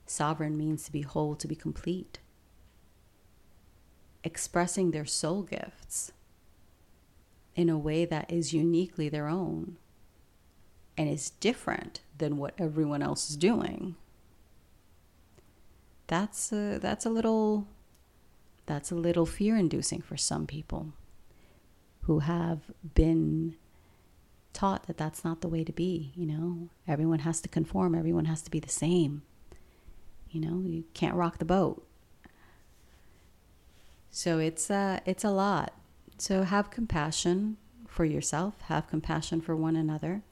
sovereign 0.07 0.57
means 0.57 0.85
to 0.85 0.93
be 0.93 1.03
whole, 1.03 1.37
to 1.37 1.47
be 1.47 1.55
complete, 1.55 2.19
expressing 4.25 4.91
their 4.91 5.05
soul 5.05 5.43
gifts 5.43 6.13
in 7.55 7.69
a 7.69 7.79
way 7.79 8.05
that 8.05 8.31
is 8.31 8.53
uniquely 8.53 9.09
their 9.09 9.27
own 9.27 9.77
and 10.97 11.09
is 11.09 11.31
different 11.31 12.01
than 12.17 12.37
what 12.37 12.55
everyone 12.59 13.03
else 13.03 13.31
is 13.31 13.37
doing, 13.37 13.97
that's 16.07 16.53
a, 16.53 16.79
that's 16.79 17.07
a 17.07 17.11
little 17.11 17.67
that's 18.67 18.91
a 18.91 18.95
little 18.95 19.25
fear 19.25 19.57
inducing 19.57 20.03
for 20.03 20.19
some 20.19 20.47
people 20.47 20.93
who 22.03 22.19
have 22.19 22.61
been 22.95 23.57
taught 24.53 24.87
that 24.87 24.99
that's 24.99 25.25
not 25.25 25.41
the 25.41 25.49
way 25.49 25.65
to 25.65 25.73
be. 25.73 26.13
You 26.15 26.27
know, 26.27 26.69
everyone 26.87 27.21
has 27.21 27.41
to 27.41 27.49
conform, 27.49 27.95
everyone 27.95 28.27
has 28.27 28.43
to 28.43 28.51
be 28.51 28.61
the 28.61 28.69
same. 28.69 29.23
You 30.31 30.43
know, 30.43 30.61
you 30.69 30.85
can't 30.93 31.15
rock 31.15 31.39
the 31.39 31.47
boat. 31.47 31.88
So 34.11 34.39
it's 34.39 34.71
a, 34.71 35.01
it's 35.07 35.25
a 35.25 35.31
lot. 35.31 35.73
So 36.19 36.43
have 36.43 36.71
compassion 36.71 37.57
for 37.87 38.05
yourself, 38.05 38.61
have 38.63 38.89
compassion 38.89 39.41
for 39.41 39.55
one 39.55 39.77
another, 39.77 40.23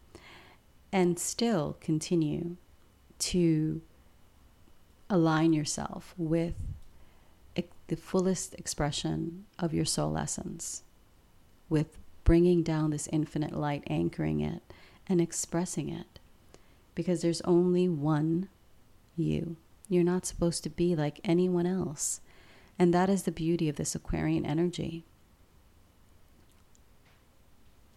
and 0.92 1.18
still 1.18 1.76
continue 1.80 2.56
to 3.18 3.80
align 5.08 5.52
yourself 5.52 6.14
with 6.16 6.54
the 7.88 7.96
fullest 7.96 8.54
expression 8.54 9.44
of 9.58 9.72
your 9.72 9.84
soul 9.84 10.18
essence, 10.18 10.82
with 11.68 11.98
bringing 12.24 12.62
down 12.62 12.90
this 12.90 13.08
infinite 13.12 13.52
light, 13.52 13.84
anchoring 13.86 14.40
it, 14.40 14.62
and 15.08 15.20
expressing 15.20 15.88
it. 15.88 16.18
Because 16.94 17.22
there's 17.22 17.42
only 17.42 17.88
one 17.88 18.48
you. 19.16 19.56
You're 19.88 20.02
not 20.02 20.26
supposed 20.26 20.64
to 20.64 20.70
be 20.70 20.96
like 20.96 21.20
anyone 21.22 21.66
else. 21.66 22.20
And 22.78 22.92
that 22.92 23.08
is 23.08 23.22
the 23.22 23.32
beauty 23.32 23.68
of 23.68 23.76
this 23.76 23.94
Aquarian 23.94 24.44
energy. 24.44 25.06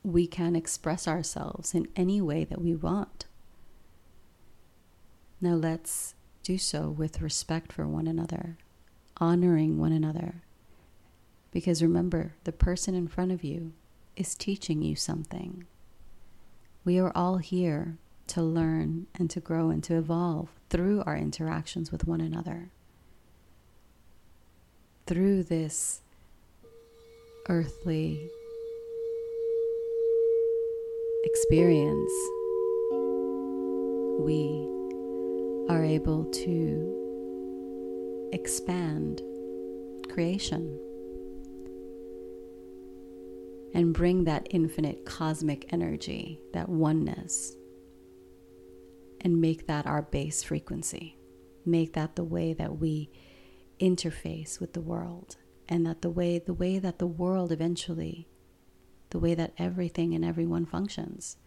We 0.04 0.26
can 0.28 0.56
express 0.56 1.08
ourselves 1.08 1.74
in 1.74 1.88
any 1.96 2.22
way 2.22 2.46
that 2.46 2.62
we 2.62 2.76
want. 2.76 3.26
Now 5.42 5.54
let's 5.56 6.16
do 6.44 6.58
so 6.58 6.90
with 6.90 7.22
respect 7.22 7.74
for 7.74 7.88
one 7.88 8.08
another, 8.08 8.58
honoring 9.18 9.78
one 9.78 9.92
another. 9.92 10.44
Because 11.52 11.82
remember, 11.82 12.36
the 12.44 12.52
person 12.52 12.96
in 12.96 13.08
front 13.08 13.32
of 13.32 13.44
you 13.44 13.74
is 14.16 14.36
teaching 14.36 14.82
you 14.82 14.96
something. 14.96 15.66
We 16.86 17.00
are 17.00 17.12
all 17.16 17.38
here 17.38 17.98
to 18.28 18.42
learn 18.42 19.08
and 19.16 19.30
to 19.32 19.40
grow 19.40 19.70
and 19.70 19.84
to 19.86 19.98
evolve 19.98 20.50
through 20.70 21.04
our 21.06 21.18
interactions 21.18 21.92
with 21.92 22.06
one 22.06 22.22
another. 22.22 22.70
Through 25.10 25.46
this 25.46 26.02
earthly 27.48 28.30
experience, 31.24 32.12
we 34.20 34.68
are 35.68 35.84
able 35.84 36.26
to 36.26 38.30
expand 38.34 39.24
creation 40.12 40.80
and 43.74 43.96
bring 43.96 44.26
that 44.26 44.46
infinite 44.52 45.08
cosmic 45.08 45.74
energy, 45.74 46.40
that 46.54 46.70
oneness, 46.70 47.56
and 49.22 49.42
make 49.42 49.66
that 49.66 49.88
our 49.88 50.04
base 50.04 50.44
frequency. 50.44 51.18
Make 51.66 51.94
that 51.94 52.16
the 52.16 52.24
way 52.24 52.54
that 52.54 52.78
we 52.78 53.10
interface 53.80 54.60
with 54.60 54.74
the 54.74 54.82
world, 54.82 55.38
and 55.68 55.86
that 55.86 56.02
the 56.02 56.10
way 56.10 56.40
the 56.40 56.54
way 56.54 56.80
that 56.80 57.00
the 57.00 57.08
world 57.08 57.52
eventually, 57.52 58.28
the 59.10 59.20
way 59.20 59.34
that 59.36 59.54
everything 59.58 60.14
and 60.14 60.24
everyone 60.24 60.66
functions, 60.66 61.38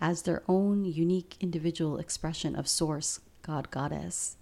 as 0.00 0.22
their 0.22 0.42
own 0.48 0.84
unique 0.84 1.36
individual 1.40 1.98
expression 1.98 2.54
of 2.56 2.68
source, 2.68 3.20
God, 3.42 3.70
Goddess, 3.70 4.36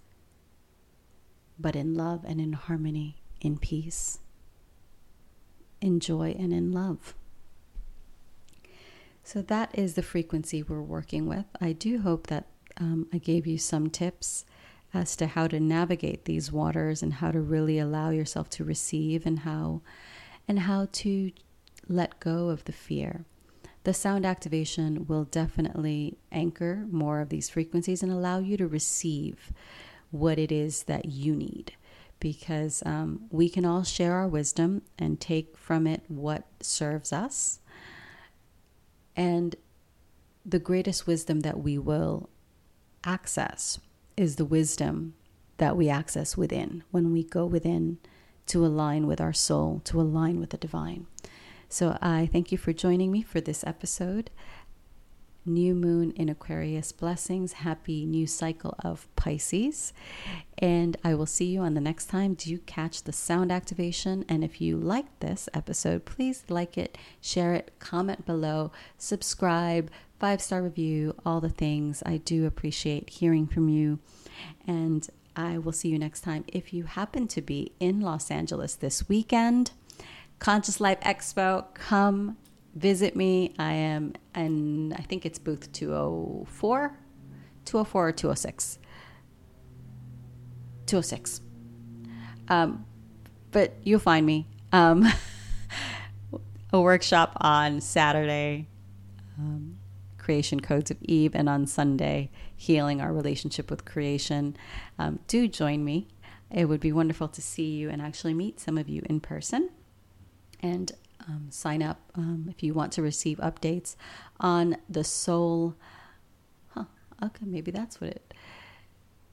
but 1.59 1.75
in 1.75 1.93
love 1.93 2.23
and 2.25 2.41
in 2.41 2.53
harmony, 2.53 3.21
in 3.41 3.57
peace, 3.57 4.19
in 5.81 5.99
joy 5.99 6.35
and 6.37 6.53
in 6.53 6.71
love. 6.71 7.13
So 9.23 9.41
that 9.43 9.77
is 9.77 9.93
the 9.93 10.03
frequency 10.03 10.63
we're 10.63 10.81
working 10.81 11.27
with. 11.27 11.45
I 11.61 11.71
do 11.71 11.99
hope 11.99 12.27
that 12.27 12.47
um, 12.77 13.07
I 13.13 13.17
gave 13.19 13.47
you 13.47 13.57
some 13.57 13.89
tips 13.89 14.45
as 14.93 15.15
to 15.15 15.27
how 15.27 15.47
to 15.47 15.59
navigate 15.59 16.25
these 16.25 16.51
waters 16.51 17.01
and 17.01 17.15
how 17.15 17.31
to 17.31 17.41
really 17.41 17.79
allow 17.79 18.09
yourself 18.09 18.49
to 18.49 18.63
receive 18.63 19.25
and 19.25 19.39
how 19.39 19.81
and 20.47 20.59
how 20.59 20.87
to 20.91 21.31
let 21.87 22.19
go 22.19 22.49
of 22.49 22.65
the 22.65 22.71
fear 22.71 23.25
the 23.83 23.93
sound 23.93 24.25
activation 24.25 25.05
will 25.07 25.25
definitely 25.25 26.17
anchor 26.31 26.85
more 26.89 27.19
of 27.19 27.29
these 27.29 27.49
frequencies 27.49 28.01
and 28.01 28.11
allow 28.11 28.39
you 28.39 28.55
to 28.57 28.67
receive 28.67 29.51
what 30.11 30.39
it 30.39 30.51
is 30.51 30.83
that 30.83 31.05
you 31.05 31.35
need. 31.35 31.73
Because 32.19 32.81
um, 32.85 33.25
we 33.29 33.49
can 33.49 33.65
all 33.65 33.83
share 33.83 34.13
our 34.13 34.27
wisdom 34.27 34.83
and 34.97 35.19
take 35.19 35.57
from 35.57 35.85
it 35.85 36.03
what 36.07 36.45
serves 36.61 37.11
us. 37.11 37.59
And 39.17 39.57
the 40.45 40.59
greatest 40.59 41.05
wisdom 41.05 41.41
that 41.41 41.59
we 41.59 41.77
will 41.77 42.29
access 43.03 43.79
is 44.17 44.35
the 44.35 44.45
wisdom 44.45 45.13
that 45.57 45.77
we 45.77 45.89
access 45.89 46.35
within 46.35 46.83
when 46.91 47.11
we 47.11 47.23
go 47.23 47.45
within 47.45 47.97
to 48.47 48.65
align 48.65 49.07
with 49.07 49.21
our 49.21 49.33
soul, 49.33 49.81
to 49.85 50.01
align 50.01 50.39
with 50.39 50.49
the 50.49 50.57
divine. 50.57 51.07
So 51.69 51.97
I 52.01 52.29
thank 52.31 52.51
you 52.51 52.57
for 52.57 52.73
joining 52.73 53.11
me 53.11 53.21
for 53.21 53.41
this 53.41 53.63
episode. 53.65 54.29
New 55.45 55.75
moon 55.75 56.11
in 56.11 56.29
Aquarius 56.29 56.91
blessings. 56.91 57.53
Happy 57.53 58.05
new 58.05 58.25
cycle 58.25 58.75
of 58.83 59.07
Pisces. 59.15 59.91
And 60.57 60.95
I 61.03 61.15
will 61.15 61.25
see 61.25 61.45
you 61.45 61.61
on 61.61 61.73
the 61.73 61.81
next 61.81 62.05
time. 62.05 62.33
Do 62.33 62.49
you 62.49 62.59
catch 62.59 63.03
the 63.03 63.11
sound 63.11 63.51
activation? 63.51 64.23
And 64.29 64.43
if 64.43 64.61
you 64.61 64.77
like 64.77 65.19
this 65.19 65.49
episode, 65.53 66.05
please 66.05 66.43
like 66.47 66.77
it, 66.77 66.97
share 67.19 67.53
it, 67.53 67.71
comment 67.79 68.25
below, 68.25 68.71
subscribe, 68.97 69.91
five 70.23 70.41
star 70.41 70.63
review, 70.63 71.13
all 71.25 71.41
the 71.41 71.49
things. 71.49 72.01
I 72.05 72.15
do 72.15 72.45
appreciate 72.45 73.09
hearing 73.09 73.45
from 73.45 73.67
you. 73.67 73.99
And 74.65 75.05
I 75.35 75.57
will 75.57 75.73
see 75.73 75.89
you 75.89 75.99
next 75.99 76.21
time. 76.21 76.45
If 76.47 76.71
you 76.71 76.85
happen 76.85 77.27
to 77.27 77.41
be 77.41 77.73
in 77.81 77.99
Los 77.99 78.31
Angeles 78.31 78.75
this 78.75 79.09
weekend, 79.09 79.71
Conscious 80.39 80.79
Life 80.79 81.01
Expo. 81.01 81.65
Come 81.73 82.37
visit 82.73 83.17
me. 83.17 83.53
I 83.59 83.73
am, 83.73 84.13
and 84.33 84.93
I 84.93 85.01
think 85.01 85.25
it's 85.25 85.39
booth 85.39 85.69
204, 85.73 86.97
204 87.65 88.07
or 88.07 88.11
206. 88.13 88.79
206. 90.85 91.41
Um, 92.47 92.85
but 93.51 93.73
you'll 93.83 93.99
find 93.99 94.25
me. 94.25 94.47
Um, 94.71 95.05
a 96.71 96.79
workshop 96.79 97.33
on 97.41 97.81
Saturday, 97.81 98.69
um, 99.37 99.79
Creation 100.23 100.61
Codes 100.61 100.89
of 100.89 100.97
Eve, 101.01 101.35
and 101.35 101.49
on 101.49 101.67
Sunday, 101.67 102.31
Healing 102.55 103.01
Our 103.01 103.11
Relationship 103.11 103.69
with 103.69 103.83
Creation. 103.83 104.55
Um, 104.97 105.19
do 105.27 105.47
join 105.49 105.83
me. 105.83 106.07
It 106.49 106.65
would 106.65 106.79
be 106.79 106.93
wonderful 106.93 107.27
to 107.27 107.41
see 107.41 107.71
you 107.71 107.89
and 107.89 108.01
actually 108.01 108.33
meet 108.33 108.59
some 108.59 108.77
of 108.77 108.87
you 108.87 109.01
in 109.09 109.19
person 109.19 109.69
and 110.61 110.93
um, 111.27 111.47
sign 111.49 111.83
up 111.83 111.99
um, 112.15 112.47
if 112.49 112.63
you 112.63 112.73
want 112.73 112.93
to 112.93 113.01
receive 113.01 113.37
updates 113.39 113.95
on 114.39 114.77
the 114.89 115.03
soul. 115.03 115.75
Huh. 116.69 116.85
Okay, 117.21 117.45
maybe 117.45 117.71
that's 117.71 117.99
what 117.99 118.11
it. 118.11 118.33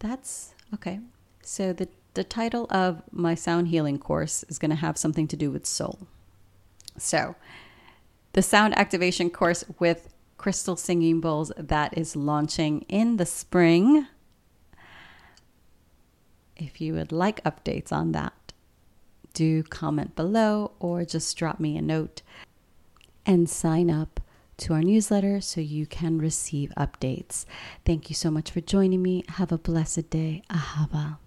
That's 0.01 0.55
okay. 0.75 1.01
So 1.43 1.73
the 1.73 1.89
the 2.15 2.25
title 2.25 2.67
of 2.71 3.03
my 3.13 3.37
sound 3.37 3.69
healing 3.69 3.99
course 3.99 4.45
is 4.49 4.59
going 4.59 4.71
to 4.71 4.77
have 4.77 4.99
something 4.99 5.29
to 5.29 5.37
do 5.37 5.51
with 5.51 5.65
soul. 5.65 6.09
So, 6.99 7.37
the 8.33 8.43
sound 8.43 8.77
activation 8.77 9.31
course 9.31 9.65
with 9.79 10.09
crystal 10.41 10.75
singing 10.75 11.21
bowls 11.21 11.53
that 11.59 11.99
is 11.99 12.17
launching 12.17 12.81
in 12.89 13.19
the 13.19 13.27
spring. 13.27 14.07
If 16.57 16.81
you 16.81 16.95
would 16.95 17.13
like 17.13 17.45
updates 17.45 17.93
on 17.93 18.13
that, 18.13 18.55
do 19.35 19.63
comment 19.63 20.17
below 20.17 20.73
or 20.81 21.05
just 21.05 21.37
drop 21.37 21.61
me 21.61 21.77
a 21.77 21.83
note 21.83 22.23
and 23.27 23.51
sign 23.51 23.91
up 23.91 24.19
to 24.57 24.73
our 24.73 24.83
newsletter 24.83 25.43
so 25.43 25.61
you 25.61 25.85
can 25.85 26.17
receive 26.17 26.73
updates. 26.75 27.45
Thank 27.85 28.09
you 28.09 28.15
so 28.15 28.31
much 28.31 28.51
for 28.51 28.63
joining 28.63 29.03
me. 29.03 29.25
Have 29.37 29.53
a 29.53 29.59
blessed 29.59 30.09
day. 30.09 30.43
Ahava. 30.49 31.19